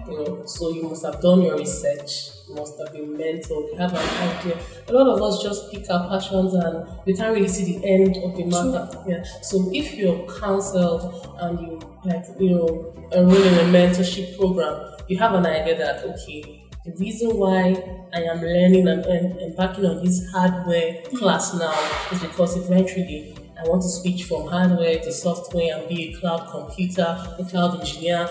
You 0.07 0.23
know, 0.23 0.45
so 0.45 0.71
you 0.71 0.83
must 0.83 1.05
have 1.05 1.21
done 1.21 1.41
your 1.41 1.57
research, 1.57 2.31
you 2.47 2.55
must 2.55 2.77
have 2.79 2.91
been 2.91 3.15
mentored, 3.15 3.71
you 3.71 3.75
have 3.77 3.93
an 3.93 4.39
idea. 4.39 4.59
A 4.87 4.93
lot 4.93 5.07
of 5.07 5.21
us 5.21 5.41
just 5.41 5.71
pick 5.71 5.89
our 5.89 6.09
passions 6.09 6.53
and 6.53 6.87
we 7.05 7.13
can't 7.13 7.33
really 7.33 7.47
see 7.47 7.77
the 7.77 7.87
end 7.87 8.17
of 8.17 8.35
the 8.35 8.45
matter. 8.45 8.89
Yeah. 9.07 9.23
So 9.41 9.69
if 9.73 9.95
you're 9.95 10.27
counseled 10.39 11.37
and 11.39 11.59
you 11.59 11.79
like, 12.03 12.25
you 12.39 12.49
know, 12.49 12.93
enroll 13.13 13.41
in 13.41 13.53
a 13.53 13.71
mentorship 13.71 14.37
program, 14.37 14.95
you 15.07 15.17
have 15.17 15.33
an 15.33 15.45
idea 15.45 15.77
that 15.77 16.03
okay, 16.03 16.67
the 16.83 16.91
reason 16.99 17.37
why 17.37 17.75
I 18.13 18.23
am 18.23 18.41
learning 18.41 18.87
and 18.87 19.05
and 19.05 19.39
embarking 19.39 19.85
on 19.85 20.03
this 20.03 20.29
hardware 20.31 21.03
mm. 21.03 21.19
class 21.19 21.53
now 21.53 21.73
is 22.11 22.21
because 22.21 22.57
eventually 22.57 23.35
I 23.63 23.69
want 23.69 23.83
to 23.83 23.89
switch 23.89 24.23
from 24.23 24.47
hardware 24.47 24.99
to 24.99 25.11
software 25.11 25.77
and 25.77 25.87
be 25.87 26.09
a 26.09 26.19
cloud 26.19 26.49
computer, 26.49 27.05
a 27.39 27.45
cloud 27.45 27.79
engineer. 27.79 28.27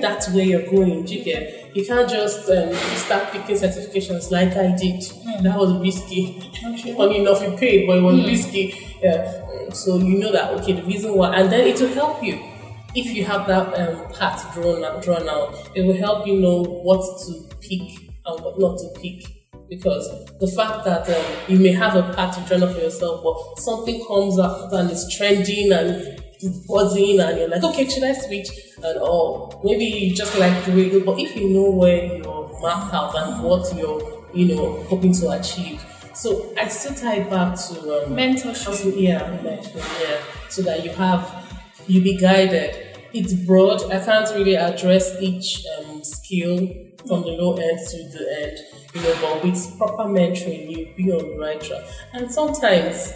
That's 0.00 0.28
where 0.30 0.44
you're 0.44 0.68
going. 0.70 1.06
You 1.06 1.24
get? 1.24 1.74
You 1.76 1.86
can't 1.86 2.10
just 2.10 2.50
um, 2.50 2.74
start 2.96 3.30
picking 3.32 3.56
certifications 3.56 4.30
like 4.30 4.56
I 4.56 4.74
did. 4.76 5.02
That 5.42 5.56
was 5.56 5.78
risky. 5.80 6.40
Funny 6.96 7.20
enough, 7.20 7.42
you 7.42 7.56
paid, 7.56 7.86
but 7.86 7.98
it 7.98 8.02
was 8.02 8.24
risky. 8.24 8.74
Yeah. 9.02 9.70
So 9.70 9.98
you 9.98 10.18
know 10.18 10.32
that 10.32 10.50
okay, 10.60 10.72
the 10.72 10.82
reason 10.82 11.14
why, 11.14 11.34
and 11.36 11.50
then 11.50 11.66
it 11.66 11.80
will 11.80 11.94
help 11.94 12.22
you 12.22 12.52
if 12.94 13.14
you 13.14 13.24
have 13.24 13.46
that 13.46 13.72
um, 13.80 14.12
path 14.12 14.52
drawn 14.54 15.00
drawn 15.00 15.28
out, 15.28 15.70
it 15.74 15.82
will 15.82 15.96
help 15.96 16.26
you 16.26 16.38
know 16.40 16.62
what 16.62 17.00
to 17.22 17.56
pick 17.60 17.80
and 18.26 18.44
what 18.44 18.58
not 18.58 18.78
to 18.78 18.88
pick. 19.00 19.41
Because 19.76 20.08
the 20.38 20.48
fact 20.48 20.84
that 20.84 21.08
um, 21.08 21.36
you 21.48 21.58
may 21.58 21.72
have 21.72 21.96
a 21.96 22.02
path 22.14 22.46
to 22.48 22.54
up 22.54 22.74
for 22.74 22.80
yourself, 22.80 23.22
but 23.24 23.62
something 23.62 24.04
comes 24.06 24.38
up 24.38 24.72
and 24.72 24.90
it's 24.90 25.16
trending 25.16 25.72
and 25.72 26.20
it's 26.34 26.66
buzzing, 26.66 27.20
and 27.20 27.38
you're 27.38 27.48
like, 27.48 27.64
okay, 27.64 27.88
should 27.88 28.02
I 28.02 28.12
switch? 28.12 28.48
And 28.82 28.98
oh, 29.00 29.60
maybe 29.64 29.84
you 29.84 30.14
just 30.14 30.38
like 30.38 30.64
the 30.64 30.72
way 30.72 30.90
you 30.90 31.04
But 31.04 31.18
if 31.18 31.34
you 31.36 31.48
know 31.48 31.70
where 31.70 32.04
you're 32.04 32.58
marked 32.60 32.92
out 32.92 33.14
and 33.16 33.42
what 33.42 33.74
you're, 33.74 34.26
you 34.34 34.54
know, 34.54 34.82
hoping 34.84 35.14
to 35.14 35.30
achieve, 35.30 35.82
so 36.14 36.52
I 36.58 36.68
still 36.68 36.94
tie 36.94 37.16
it 37.16 37.30
back 37.30 37.56
to 37.56 38.04
um, 38.04 38.14
mentorship. 38.14 39.00
Yeah, 39.00 39.20
mentorship. 39.42 40.02
Yeah, 40.02 40.20
so 40.48 40.62
that 40.62 40.84
you 40.84 40.90
have 40.90 41.24
you 41.86 42.02
be 42.02 42.18
guided. 42.18 42.88
It's 43.14 43.32
broad. 43.32 43.90
I 43.92 44.04
can't 44.04 44.28
really 44.34 44.56
address 44.56 45.16
each 45.20 45.64
um, 45.78 46.02
skill 46.04 46.68
from 47.06 47.22
the 47.22 47.28
low 47.28 47.54
end 47.56 47.78
to 47.90 47.96
the 48.08 48.42
end, 48.42 48.58
you 48.94 49.02
know, 49.02 49.18
but 49.20 49.44
with 49.44 49.78
proper 49.78 50.04
mentoring, 50.04 50.70
you 50.70 50.94
be 50.96 51.10
on 51.12 51.18
the 51.18 51.38
right 51.38 51.60
track. 51.60 51.82
And 52.12 52.30
sometimes 52.30 53.12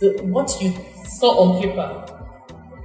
the 0.00 0.20
what 0.24 0.56
you 0.60 0.72
saw 1.04 1.38
on 1.38 1.62
paper, 1.62 2.06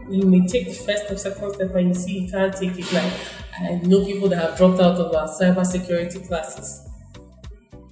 you 0.09 0.23
may 0.23 0.45
take 0.47 0.67
the 0.67 0.73
first 0.73 1.05
step, 1.05 1.19
second 1.19 1.53
step, 1.53 1.75
and 1.75 1.89
you 1.89 1.93
see 1.93 2.19
you 2.19 2.31
can't 2.31 2.53
take 2.53 2.77
it. 2.77 2.91
Like 2.93 3.13
I 3.59 3.75
know 3.85 4.05
people 4.05 4.29
that 4.29 4.39
have 4.39 4.57
dropped 4.57 4.79
out 4.79 4.97
of 4.97 5.13
our 5.15 5.27
cyber 5.27 5.65
security 5.65 6.19
classes. 6.19 6.81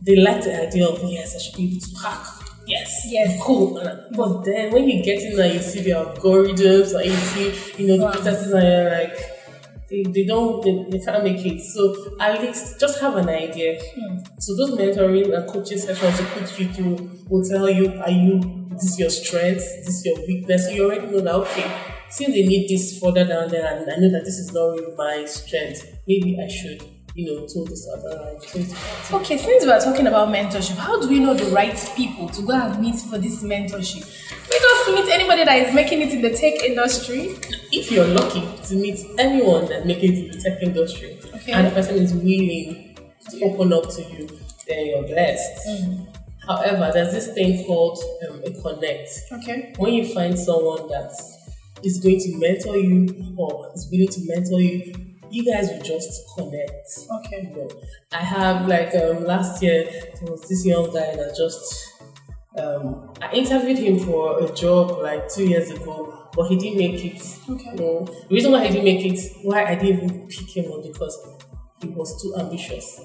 They 0.02 0.16
like 0.16 0.44
the 0.44 0.68
idea 0.68 0.88
of 0.88 1.04
yes, 1.04 1.36
I 1.36 1.40
should 1.40 1.58
be 1.58 1.72
able 1.72 1.80
to 1.80 1.96
hack 2.00 2.42
yes, 2.72 3.06
yes, 3.08 3.42
cool. 3.42 3.74
But 4.16 4.44
then 4.44 4.72
when 4.72 4.88
you 4.88 5.04
get 5.04 5.22
in 5.22 5.36
there, 5.36 5.54
you 5.54 5.60
see 5.60 5.82
the 5.82 5.92
algorithms, 5.92 6.94
and 6.96 7.06
you 7.06 7.16
see, 7.32 7.84
you 7.84 7.88
know, 7.88 7.98
the 7.98 8.12
processes, 8.12 8.54
and 8.54 8.64
you're 8.64 8.92
like, 8.92 9.18
they, 9.92 10.04
they 10.04 10.24
don't, 10.24 10.64
they, 10.64 10.98
they 10.98 11.04
can't 11.04 11.24
make 11.24 11.46
it. 11.46 11.62
So 11.62 12.16
at 12.20 12.42
least 12.42 12.80
just 12.80 13.00
have 13.02 13.18
an 13.18 13.28
idea. 13.30 13.80
Hmm. 13.80 14.18
So 14.40 14.56
those 14.56 14.72
mentoring 14.72 15.36
and 15.38 15.48
coaching 15.50 15.78
sessions 15.78 16.18
to 16.18 16.26
put 16.26 16.60
you 16.60 16.70
through 16.70 17.12
will 17.30 17.44
tell 17.44 17.70
you, 17.70 17.92
are 18.02 18.10
you, 18.10 18.68
this 18.72 18.94
is 18.94 19.00
your 19.00 19.10
strength, 19.10 19.60
this 19.86 20.00
is 20.00 20.06
your 20.06 20.26
weakness. 20.26 20.66
So 20.66 20.72
you 20.72 20.86
already 20.86 21.08
know 21.08 21.20
that, 21.20 21.36
okay, 21.36 21.72
since 22.10 22.34
they 22.34 22.44
need 22.44 22.70
this 22.70 23.00
further 23.00 23.26
down 23.26 23.50
there, 23.50 23.66
and 23.66 23.92
I 23.92 23.98
know 23.98 24.10
that 24.12 24.24
this 24.24 24.40
is 24.40 24.54
not 24.54 24.72
really 24.72 24.96
my 24.96 25.26
strength, 25.26 25.86
maybe 26.08 26.40
I 26.42 26.48
should 26.48 26.82
you 27.14 27.26
know, 27.26 27.46
told 27.46 27.70
this 27.70 27.88
other 27.94 28.38
Okay, 29.12 29.38
since 29.38 29.66
we 29.66 29.72
are 29.72 29.80
talking 29.80 30.08
about 30.08 30.30
mentorship, 30.30 30.78
how 30.78 31.00
do 31.00 31.10
we 31.10 31.20
know 31.20 31.34
the 31.34 31.52
right 31.52 31.92
people 31.96 32.30
to 32.30 32.42
go 32.42 32.54
and 32.54 32.80
meet 32.80 32.96
for 32.96 33.18
this 33.18 33.44
mentorship? 33.44 34.08
We 34.52 34.60
just 34.60 34.92
meet 34.92 35.14
anybody 35.14 35.46
that 35.46 35.58
is 35.60 35.74
making 35.74 36.02
it 36.02 36.12
in 36.12 36.22
the 36.22 36.30
tech 36.30 36.62
industry. 36.62 37.38
If 37.72 37.90
you're 37.90 38.08
lucky 38.08 38.44
to 38.66 38.76
meet 38.76 39.00
anyone 39.18 39.66
that 39.68 39.86
makes 39.86 40.04
it 40.04 40.10
in 40.12 40.28
the 40.32 40.38
tech 40.42 40.62
industry 40.62 41.18
okay. 41.36 41.54
and 41.54 41.68
the 41.68 41.72
person 41.72 41.96
is 41.96 42.14
willing 42.14 42.98
to 43.30 43.44
open 43.46 43.72
up 43.72 43.90
to 43.92 44.02
you, 44.02 44.28
then 44.68 44.88
you're 44.88 45.04
blessed. 45.04 45.68
Mm. 45.68 46.08
However, 46.46 46.92
there's 46.94 47.14
this 47.14 47.34
thing 47.34 47.66
called 47.66 48.04
um, 48.30 48.42
a 48.44 48.52
connect. 48.62 49.10
Okay. 49.32 49.74
When 49.78 49.94
you 49.94 50.14
find 50.14 50.38
someone 50.38 50.90
that 50.90 51.14
is 51.84 52.00
going 52.00 52.20
to 52.20 52.38
mentor 52.38 52.76
you 52.76 53.34
or 53.38 53.72
is 53.74 53.88
willing 53.90 54.10
to 54.10 54.22
mentor 54.26 54.60
you, 54.60 54.94
you 55.30 55.46
guys 55.46 55.70
will 55.70 55.82
just 55.82 56.24
connect. 56.36 56.90
Okay. 57.10 57.50
You 57.50 57.56
know, 57.56 57.70
I 58.12 58.18
have 58.18 58.68
like 58.68 58.94
um, 58.96 59.24
last 59.24 59.64
year 59.64 59.86
there 59.86 60.30
was 60.30 60.42
this 60.50 60.66
young 60.66 60.88
guy 60.88 61.16
that 61.16 61.36
just 61.38 62.01
um, 62.58 63.14
I 63.22 63.32
interviewed 63.34 63.78
him 63.78 64.00
for 64.00 64.44
a 64.44 64.54
job 64.54 65.00
like 65.02 65.30
two 65.30 65.48
years 65.48 65.72
ago, 65.72 66.30
but 66.36 66.48
he 66.48 66.58
didn't 66.58 66.78
make 66.78 67.06
it. 67.06 67.40
Okay. 67.50 67.72
You 67.72 67.76
know, 67.76 68.06
the 68.06 68.36
reason 68.36 68.52
why 68.52 68.66
he 68.68 68.74
didn't 68.74 68.86
make 68.86 69.06
it, 69.06 69.20
why 69.44 69.66
I 69.66 69.76
didn't 69.76 70.04
even 70.04 70.28
pick 70.28 70.58
him 70.58 70.72
up 70.72 70.84
because 70.84 71.18
he 71.82 71.88
was 71.90 72.22
too 72.22 72.36
ambitious. 72.38 73.02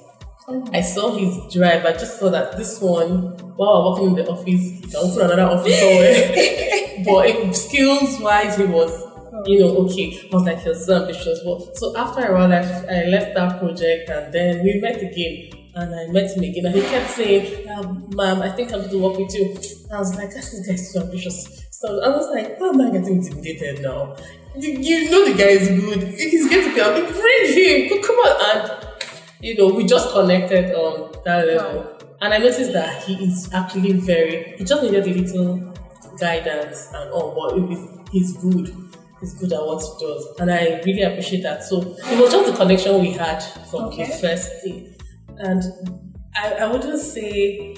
Oh. 0.49 0.65
I 0.73 0.81
saw 0.81 1.17
his 1.17 1.53
drive. 1.53 1.85
I 1.85 1.93
just 1.93 2.19
saw 2.19 2.31
that 2.31 2.57
this 2.57 2.81
one, 2.81 3.37
while 3.57 3.69
I'm 3.69 3.93
working 3.93 4.19
in 4.19 4.25
the 4.25 4.31
office, 4.31 4.47
he 4.47 4.81
can 4.81 4.97
open 4.97 5.23
another 5.23 5.43
office 5.43 5.79
somewhere. 5.81 7.05
but 7.05 7.53
skills 7.53 8.21
wise, 8.21 8.57
he 8.57 8.65
was 8.65 9.07
you 9.45 9.61
know, 9.61 9.77
okay, 9.85 10.19
I 10.33 10.35
was 10.35 10.45
like, 10.45 10.65
you're 10.65 10.75
so 10.75 11.03
ambitious. 11.03 11.41
Well, 11.45 11.71
so 11.75 11.97
after 11.97 12.27
a 12.27 12.35
while, 12.35 12.53
I, 12.53 12.59
I 12.59 13.05
left 13.07 13.35
that 13.35 13.59
project 13.59 14.09
and 14.09 14.33
then 14.33 14.65
we 14.65 14.81
met 14.81 15.03
again. 15.03 15.51
And 15.77 15.95
I 15.95 16.07
met 16.07 16.35
him 16.35 16.43
again, 16.43 16.67
and 16.67 16.75
he 16.75 16.81
kept 16.81 17.11
saying, 17.11 17.69
um, 17.69 18.09
"Ma'am, 18.15 18.41
I 18.41 18.51
think 18.51 18.73
I'm 18.73 18.81
going 18.81 18.91
to 18.93 18.99
work 18.99 19.19
with 19.19 19.35
you." 19.35 19.55
And 19.85 19.93
I 19.93 19.99
was 19.99 20.15
like, 20.17 20.33
"That's 20.33 20.51
"This 20.51 20.67
guy's 20.67 20.93
so 20.93 21.03
ambitious." 21.03 21.67
So 21.71 22.03
I 22.03 22.09
was 22.09 22.31
like, 22.35 22.59
"Why 22.59 22.69
am 22.69 22.81
I 22.81 22.91
getting 22.91 23.19
intimidated 23.19 23.83
now? 23.83 24.17
You 24.57 25.11
know 25.11 25.27
the 25.31 25.35
guy 25.37 25.51
is 25.61 25.69
good. 25.69 26.03
He's 26.19 26.49
getting 26.49 26.75
to 26.75 26.95
be 26.95 27.13
bring 27.13 27.91
him. 27.91 28.03
Come 28.03 28.17
on!" 28.17 28.35
And 28.51 28.89
you 29.41 29.55
know, 29.57 29.69
we 29.69 29.85
just 29.85 30.11
connected 30.13 30.75
on 30.75 31.13
that 31.27 31.47
level. 31.47 31.83
Wow. 31.83 31.99
And 32.23 32.33
I 32.33 32.39
noticed 32.39 32.73
that 32.73 33.03
he 33.05 33.27
is 33.27 33.53
actually 33.53 33.93
very. 33.93 34.55
He 34.57 34.65
just 34.65 34.83
needed 34.83 35.07
a 35.07 35.11
little 35.11 35.75
guidance 36.19 36.89
and 36.95 37.11
all, 37.11 37.35
but 37.35 37.69
he's, 37.69 37.89
he's 38.11 38.33
good 38.39 38.75
is 39.23 39.35
good 39.35 39.53
at 39.53 39.61
what 39.61 39.83
he 39.83 40.07
does. 40.07 40.27
And 40.39 40.51
I 40.51 40.81
really 40.85 41.03
appreciate 41.03 41.43
that. 41.43 41.65
So 41.65 41.81
it 41.81 42.21
was 42.21 42.33
just 42.33 42.51
the 42.51 42.57
connection 42.57 43.01
we 43.01 43.13
had 43.13 43.41
from 43.71 43.85
okay. 43.85 44.07
the 44.07 44.13
first 44.13 44.51
day. 44.65 44.96
And 45.39 45.63
I, 46.35 46.53
I 46.55 46.67
wouldn't 46.73 47.01
say 47.01 47.75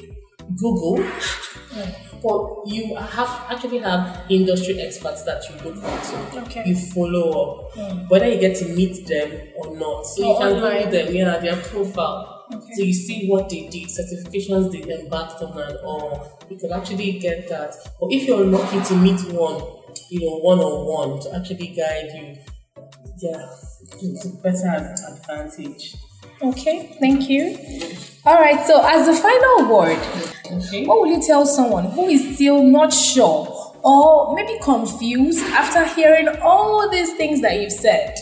Google, 0.57 1.05
but 2.23 2.67
you 2.67 2.97
have 2.97 3.29
actually 3.51 3.79
have 3.79 4.25
industry 4.29 4.81
experts 4.81 5.23
that 5.23 5.43
you 5.49 5.71
look 5.71 5.83
up 5.85 6.03
to. 6.03 6.43
Okay. 6.43 6.63
You 6.67 6.77
follow 6.77 7.31
up, 7.31 7.73
mm. 7.75 8.09
whether 8.11 8.29
you 8.29 8.41
get 8.41 8.57
to 8.59 8.69
meet 8.69 9.07
them 9.07 9.31
or 9.57 9.77
not. 9.77 10.07
So 10.07 10.33
you 10.33 10.39
can 10.39 10.57
online. 10.57 10.85
Google 10.85 11.05
them, 11.05 11.15
yeah, 11.15 11.39
their 11.39 11.57
profile. 11.57 12.47
Okay. 12.53 12.73
So 12.77 12.83
you 12.83 12.95
see 12.95 13.29
what 13.29 13.49
they 13.51 13.69
did, 13.69 13.89
certifications 13.89 14.73
they 14.73 15.01
embarked 15.01 15.43
on, 15.43 15.59
and 15.61 15.77
all. 15.85 16.41
You 16.49 16.57
can 16.57 16.73
actually 16.73 17.19
get 17.19 17.49
that. 17.51 17.75
But 18.01 18.11
if 18.11 18.27
you're 18.27 18.45
lucky 18.45 18.81
to 18.83 18.97
meet 18.97 19.21
one, 19.33 19.63
you 20.11 20.21
know, 20.21 20.39
one 20.39 20.59
on 20.59 21.11
one 21.11 21.21
to 21.21 21.37
actually 21.37 21.69
guide 21.69 22.11
you, 22.15 22.37
yeah, 23.19 23.51
to 24.01 24.29
better 24.43 24.95
advantage. 25.09 25.95
Okay, 26.43 26.97
thank 27.01 27.29
you. 27.29 27.57
All 28.25 28.41
right, 28.41 28.65
so 28.67 28.81
as 28.85 29.07
the 29.07 29.15
final 29.15 29.75
word, 29.75 29.99
okay. 30.53 30.87
what 30.87 31.01
will 31.01 31.09
you 31.09 31.23
tell 31.23 31.47
someone 31.47 31.87
who 31.87 32.07
is 32.07 32.35
still 32.35 32.63
not 32.63 32.93
sure 32.93 33.75
or 33.83 34.35
maybe 34.35 34.59
confused 34.63 35.45
after 35.47 35.85
hearing 35.95 36.29
all 36.43 36.89
these 36.91 37.15
things 37.15 37.41
that 37.41 37.61
you've 37.61 37.73
said? 37.73 38.15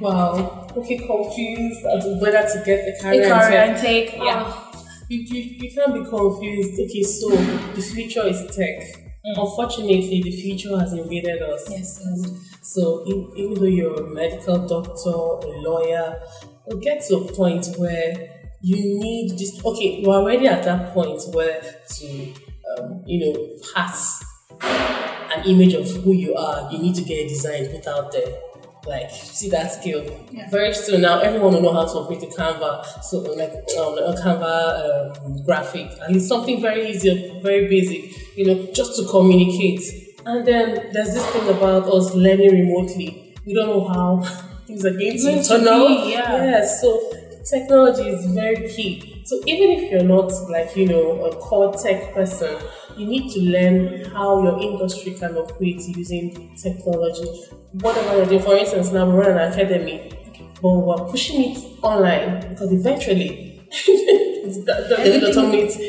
Wow, 0.00 0.68
okay, 0.76 0.98
confused 0.98 1.84
as 1.86 2.04
to 2.04 2.18
whether 2.20 2.42
to 2.42 2.62
get 2.64 2.84
the 2.84 2.96
career, 3.00 3.32
a 3.32 3.46
career 3.46 3.60
and 3.60 3.80
take. 3.80 4.12
Yeah. 4.16 4.42
Uh, 4.44 4.64
you, 5.08 5.20
you, 5.20 5.42
you 5.60 5.74
can't 5.74 5.94
be 5.94 6.08
confused. 6.08 6.80
Okay, 6.80 7.02
so 7.02 7.30
the 7.74 7.82
future 7.82 8.26
is 8.26 8.54
tech 8.54 9.08
Mm. 9.26 9.44
Unfortunately, 9.44 10.22
the 10.22 10.30
future 10.30 10.78
has 10.78 10.92
invaded 10.92 11.42
us. 11.42 11.68
Yes. 11.70 12.04
And 12.04 12.40
so, 12.62 13.04
even 13.36 13.54
though 13.54 13.64
you're 13.64 14.06
a 14.06 14.10
medical 14.14 14.66
doctor, 14.66 15.10
a 15.10 15.60
lawyer, 15.60 16.20
you'll 16.68 16.80
get 16.80 17.02
to 17.08 17.16
a 17.16 17.32
point 17.32 17.66
where 17.76 18.30
you 18.60 18.76
need 18.76 19.38
this. 19.38 19.64
Okay, 19.64 20.00
you're 20.00 20.14
already 20.14 20.46
at 20.46 20.64
that 20.64 20.92
point 20.92 21.22
where 21.32 21.60
to, 21.96 22.34
um, 22.78 23.02
you 23.06 23.20
know, 23.20 23.58
pass 23.74 24.24
an 24.60 25.44
image 25.44 25.74
of 25.74 25.88
who 26.02 26.12
you 26.12 26.34
are, 26.34 26.70
you 26.72 26.78
need 26.78 26.94
to 26.94 27.02
get 27.02 27.26
a 27.26 27.28
design 27.28 27.66
put 27.68 27.86
out 27.86 28.12
there 28.12 28.40
like 28.88 29.10
see 29.10 29.50
that 29.50 29.70
skill. 29.72 30.04
Yeah. 30.32 30.48
Very 30.50 30.74
soon 30.74 31.02
now, 31.02 31.20
everyone 31.20 31.52
will 31.52 31.62
know 31.62 31.72
how 31.72 31.84
to 31.84 31.92
operate 31.92 32.22
a 32.22 32.26
Canva, 32.26 33.02
so 33.02 33.18
like 33.20 33.52
um, 33.78 33.98
a 33.98 34.14
Canva 34.16 35.16
um, 35.16 35.44
graphic, 35.44 35.90
and 36.02 36.16
it's 36.16 36.26
something 36.26 36.60
very 36.60 36.88
easy, 36.88 37.40
very 37.42 37.68
basic, 37.68 38.36
you 38.36 38.46
know, 38.46 38.66
just 38.72 38.96
to 38.96 39.06
communicate. 39.08 39.82
And 40.24 40.46
then 40.46 40.90
there's 40.92 41.14
this 41.14 41.26
thing 41.26 41.48
about 41.48 41.86
us 41.86 42.14
learning 42.14 42.50
remotely. 42.52 43.34
We 43.46 43.54
don't 43.54 43.68
know 43.68 43.88
how 43.88 44.22
things 44.68 44.84
are 44.84 44.90
going 44.90 45.16
to 45.16 45.42
turn 45.42 45.66
out. 45.66 46.06
Yeah. 46.06 46.64
so 46.64 47.10
technology 47.50 48.02
is 48.02 48.26
very 48.26 48.68
key. 48.68 49.22
So 49.24 49.40
even 49.46 49.70
if 49.70 49.90
you're 49.90 50.04
not 50.04 50.30
like 50.50 50.76
you 50.76 50.86
know 50.86 51.24
a 51.24 51.34
core 51.36 51.74
tech 51.74 52.14
person, 52.14 52.56
you 52.96 53.06
need 53.06 53.32
to 53.32 53.40
learn 53.40 54.04
how 54.12 54.42
your 54.42 54.60
industry 54.60 55.14
can 55.14 55.36
operate 55.36 55.80
using 55.96 56.54
technology. 56.62 57.28
Whatever 57.72 58.16
you're 58.16 58.26
doing, 58.26 58.42
for 58.42 58.56
instance, 58.56 58.92
now 58.92 59.06
we 59.06 59.16
run 59.16 59.30
an 59.38 59.52
academy, 59.52 60.12
but 60.60 60.70
we're 60.70 61.08
pushing 61.08 61.50
it 61.50 61.58
online 61.82 62.48
because 62.48 62.72
eventually 62.72 63.66
the 63.70 64.64
doctor 64.66 65.02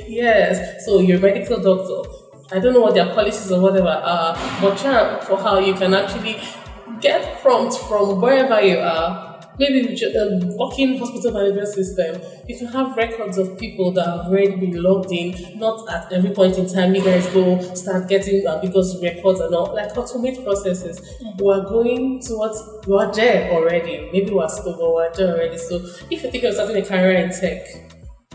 Yes, 0.07 0.85
so 0.85 0.99
you're 0.99 1.17
a 1.17 1.21
medical 1.21 1.61
doctor. 1.61 2.09
I 2.51 2.59
don't 2.59 2.73
know 2.73 2.81
what 2.81 2.95
their 2.95 3.13
policies 3.13 3.51
or 3.51 3.61
whatever 3.61 3.89
are, 3.89 4.33
but 4.59 4.75
try 4.77 5.19
for 5.21 5.37
how 5.37 5.59
you 5.59 5.75
can 5.75 5.93
actually 5.93 6.41
get 7.01 7.41
prompts 7.41 7.77
from 7.77 8.21
wherever 8.21 8.61
you 8.61 8.79
are 8.79 9.29
maybe 9.59 10.05
um, 10.17 10.57
working 10.57 10.97
hospital 10.97 11.31
management 11.31 11.67
system, 11.67 12.15
if 12.47 12.61
you 12.61 12.67
can 12.67 12.67
have 12.67 12.95
records 12.95 13.37
of 13.37 13.59
people 13.59 13.91
that 13.91 14.05
have 14.05 14.25
already 14.27 14.55
been 14.55 14.81
logged 14.81 15.11
in, 15.11 15.59
not 15.59 15.87
at 15.91 16.11
every 16.13 16.31
point 16.31 16.57
in 16.57 16.67
time 16.67 16.95
you 16.95 17.03
guys 17.03 17.27
go 17.27 17.61
start 17.75 18.07
getting 18.07 18.47
uh, 18.47 18.59
because 18.61 19.01
records 19.03 19.39
and 19.41 19.53
all, 19.53 19.75
like 19.75 19.93
automate 19.93 20.41
processes. 20.43 20.99
Mm-hmm. 20.99 21.43
We're 21.43 21.63
going 21.63 22.21
towards, 22.21 22.57
we're 22.87 23.11
there 23.13 23.51
already. 23.51 24.09
Maybe 24.13 24.31
we're 24.31 24.47
still, 24.47 24.77
but 24.77 24.93
we're 24.93 25.13
there 25.13 25.35
already. 25.35 25.57
So 25.57 25.75
if 26.09 26.23
you 26.23 26.31
think 26.31 26.43
of 26.45 26.53
starting 26.53 26.77
a 26.77 26.85
career 26.85 27.17
in 27.17 27.31
tech, 27.31 27.67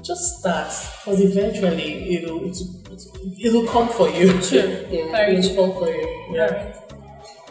just 0.02 0.40
start 0.40 0.68
because 1.02 1.20
eventually 1.20 2.16
it'll, 2.16 2.44
it'll, 2.44 3.36
it'll 3.42 3.66
come 3.66 3.88
for 3.88 4.10
you. 4.10 4.40
Sure. 4.42 4.60
yeah, 4.90 5.30
it'll 5.30 5.54
come 5.56 5.78
for 5.78 5.88
you. 5.88 6.26
Yeah. 6.32 6.83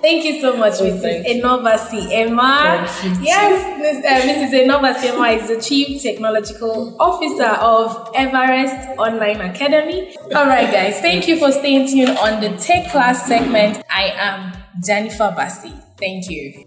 Thank 0.03 0.25
you 0.25 0.41
so 0.41 0.57
much, 0.57 0.73
oh, 0.81 0.83
Mrs. 0.83 1.23
Eno-Abasi 1.25 2.11
Emah. 2.11 2.83
Yes, 3.23 3.63
Ms., 3.79 4.03
uh, 4.03 4.19
Mrs. 4.27 4.63
Eno-Abasi 4.63 5.11
Emah 5.11 5.39
is 5.39 5.47
the 5.47 5.61
Chief 5.61 6.03
Technological 6.03 6.97
Officer 6.99 7.47
of 7.63 8.11
Everest 8.13 8.89
Online 8.99 9.39
Academy. 9.39 10.13
All 10.35 10.45
right, 10.45 10.69
guys, 10.69 10.99
thank 10.99 11.25
you 11.29 11.39
for 11.39 11.53
staying 11.53 11.87
tuned 11.87 12.17
on 12.17 12.41
the 12.41 12.49
Tech 12.57 12.91
Class 12.91 13.25
segment. 13.25 13.81
I 13.89 14.11
am 14.13 14.51
Jennifer 14.85 15.33
Bassi. 15.37 15.71
Thank 15.97 16.29
you. 16.29 16.65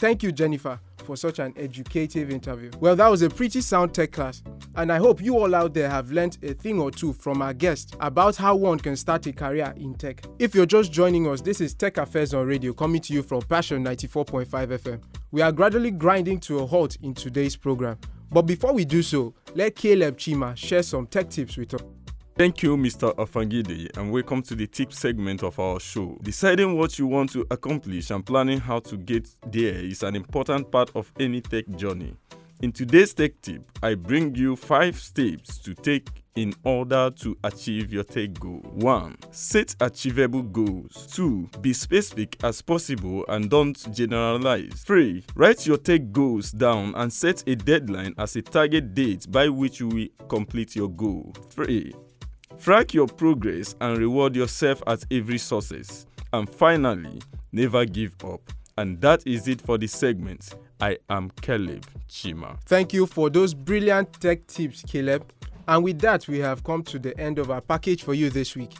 Thank 0.00 0.24
you, 0.24 0.32
Jennifer 0.32 0.80
for 1.02 1.16
such 1.16 1.38
an 1.38 1.52
educative 1.56 2.30
interview. 2.30 2.70
Well, 2.80 2.96
that 2.96 3.08
was 3.08 3.22
a 3.22 3.28
pretty 3.28 3.60
sound 3.60 3.94
tech 3.94 4.12
class, 4.12 4.42
and 4.76 4.90
I 4.90 4.98
hope 4.98 5.20
you 5.20 5.38
all 5.38 5.54
out 5.54 5.74
there 5.74 5.90
have 5.90 6.10
learnt 6.10 6.38
a 6.42 6.54
thing 6.54 6.80
or 6.80 6.90
two 6.90 7.12
from 7.12 7.42
our 7.42 7.52
guest 7.52 7.94
about 8.00 8.36
how 8.36 8.56
one 8.56 8.78
can 8.78 8.96
start 8.96 9.26
a 9.26 9.32
career 9.32 9.72
in 9.76 9.94
tech. 9.94 10.24
If 10.38 10.54
you're 10.54 10.66
just 10.66 10.92
joining 10.92 11.28
us, 11.28 11.40
this 11.40 11.60
is 11.60 11.74
Tech 11.74 11.98
Affairs 11.98 12.34
on 12.34 12.46
Radio 12.46 12.72
coming 12.72 13.00
to 13.02 13.12
you 13.12 13.22
from 13.22 13.42
Passion 13.42 13.84
94.5 13.84 14.46
FM. 14.46 15.02
We 15.30 15.42
are 15.42 15.52
gradually 15.52 15.90
grinding 15.90 16.40
to 16.40 16.60
a 16.60 16.66
halt 16.66 16.96
in 17.02 17.14
today's 17.14 17.56
program. 17.56 17.98
But 18.30 18.42
before 18.42 18.72
we 18.72 18.84
do 18.86 19.02
so, 19.02 19.34
let 19.54 19.76
Caleb 19.76 20.16
Chima 20.16 20.56
share 20.56 20.82
some 20.82 21.06
tech 21.06 21.28
tips 21.28 21.56
with 21.56 21.74
us. 21.74 21.82
Thank 22.34 22.62
you, 22.62 22.78
Mr. 22.78 23.14
Afangide, 23.16 23.94
and 23.98 24.10
welcome 24.10 24.40
to 24.44 24.54
the 24.54 24.66
tip 24.66 24.90
segment 24.94 25.42
of 25.42 25.58
our 25.58 25.78
show. 25.78 26.16
Deciding 26.22 26.78
what 26.78 26.98
you 26.98 27.06
want 27.06 27.30
to 27.32 27.46
accomplish 27.50 28.10
and 28.10 28.24
planning 28.24 28.58
how 28.58 28.78
to 28.80 28.96
get 28.96 29.28
there 29.46 29.74
is 29.74 30.02
an 30.02 30.16
important 30.16 30.70
part 30.72 30.90
of 30.94 31.12
any 31.20 31.42
tech 31.42 31.68
journey. 31.76 32.16
In 32.62 32.72
today's 32.72 33.12
tech 33.12 33.32
tip, 33.42 33.60
I 33.82 33.96
bring 33.96 34.34
you 34.34 34.56
five 34.56 34.98
steps 34.98 35.58
to 35.58 35.74
take 35.74 36.08
in 36.34 36.54
order 36.64 37.10
to 37.16 37.36
achieve 37.44 37.92
your 37.92 38.04
tech 38.04 38.32
goal. 38.40 38.62
1. 38.76 39.16
Set 39.30 39.76
achievable 39.80 40.42
goals. 40.42 41.06
2. 41.14 41.50
Be 41.60 41.74
specific 41.74 42.42
as 42.42 42.62
possible 42.62 43.26
and 43.28 43.50
don't 43.50 43.94
generalize. 43.94 44.72
3. 44.86 45.22
Write 45.34 45.66
your 45.66 45.76
tech 45.76 46.10
goals 46.12 46.50
down 46.50 46.94
and 46.94 47.12
set 47.12 47.44
a 47.46 47.54
deadline 47.54 48.14
as 48.16 48.36
a 48.36 48.42
target 48.42 48.94
date 48.94 49.30
by 49.30 49.50
which 49.50 49.80
you 49.80 49.88
will 49.88 50.08
complete 50.28 50.74
your 50.74 50.88
goal. 50.88 51.34
3. 51.50 51.92
Track 52.62 52.94
your 52.94 53.08
progress 53.08 53.74
and 53.80 53.98
reward 53.98 54.36
yourself 54.36 54.84
at 54.86 55.02
every 55.10 55.38
success. 55.38 56.06
And 56.32 56.48
finally, 56.48 57.20
never 57.50 57.84
give 57.84 58.14
up. 58.24 58.40
And 58.78 59.00
that 59.00 59.26
is 59.26 59.48
it 59.48 59.60
for 59.60 59.78
this 59.78 59.90
segment. 59.90 60.54
I 60.80 60.98
am 61.10 61.32
Caleb 61.40 61.84
Chima. 62.08 62.56
Thank 62.66 62.92
you 62.92 63.06
for 63.06 63.30
those 63.30 63.52
brilliant 63.52 64.12
tech 64.20 64.46
tips, 64.46 64.82
Caleb. 64.82 65.32
And 65.66 65.82
with 65.82 65.98
that, 66.02 66.28
we 66.28 66.38
have 66.38 66.62
come 66.62 66.84
to 66.84 67.00
the 67.00 67.18
end 67.18 67.40
of 67.40 67.50
our 67.50 67.60
package 67.60 68.04
for 68.04 68.14
you 68.14 68.30
this 68.30 68.54
week. 68.54 68.74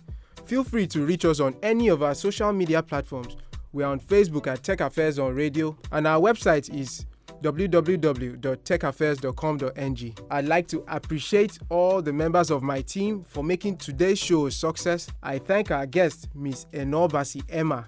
Feel 0.44 0.62
free 0.62 0.86
to 0.86 1.04
reach 1.04 1.24
us 1.24 1.40
on 1.40 1.56
any 1.60 1.88
of 1.88 2.04
our 2.04 2.14
social 2.14 2.52
media 2.52 2.84
platforms. 2.84 3.36
We 3.72 3.82
are 3.82 3.90
on 3.90 3.98
Facebook 3.98 4.46
at 4.46 4.62
Tech 4.62 4.80
Affairs 4.80 5.18
on 5.18 5.34
Radio, 5.34 5.76
and 5.90 6.06
our 6.06 6.20
website 6.20 6.72
is 6.72 7.04
www.techaffairs.com.ng. 7.42 10.14
I'd 10.30 10.46
like 10.46 10.68
to 10.68 10.84
appreciate 10.88 11.58
all 11.68 12.00
the 12.00 12.12
members 12.12 12.50
of 12.50 12.62
my 12.62 12.80
team 12.82 13.24
for 13.24 13.42
making 13.42 13.78
today's 13.78 14.18
show 14.18 14.46
a 14.46 14.50
success. 14.50 15.08
I 15.22 15.38
thank 15.38 15.70
our 15.70 15.86
guest, 15.86 16.28
Ms. 16.34 16.66
Eno-Abasi 16.72 17.42
Emah, 17.48 17.86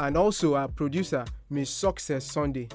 and 0.00 0.16
also 0.16 0.54
our 0.54 0.68
producer, 0.68 1.24
Ms. 1.50 1.70
Success 1.70 2.24
Sunday. 2.24 2.68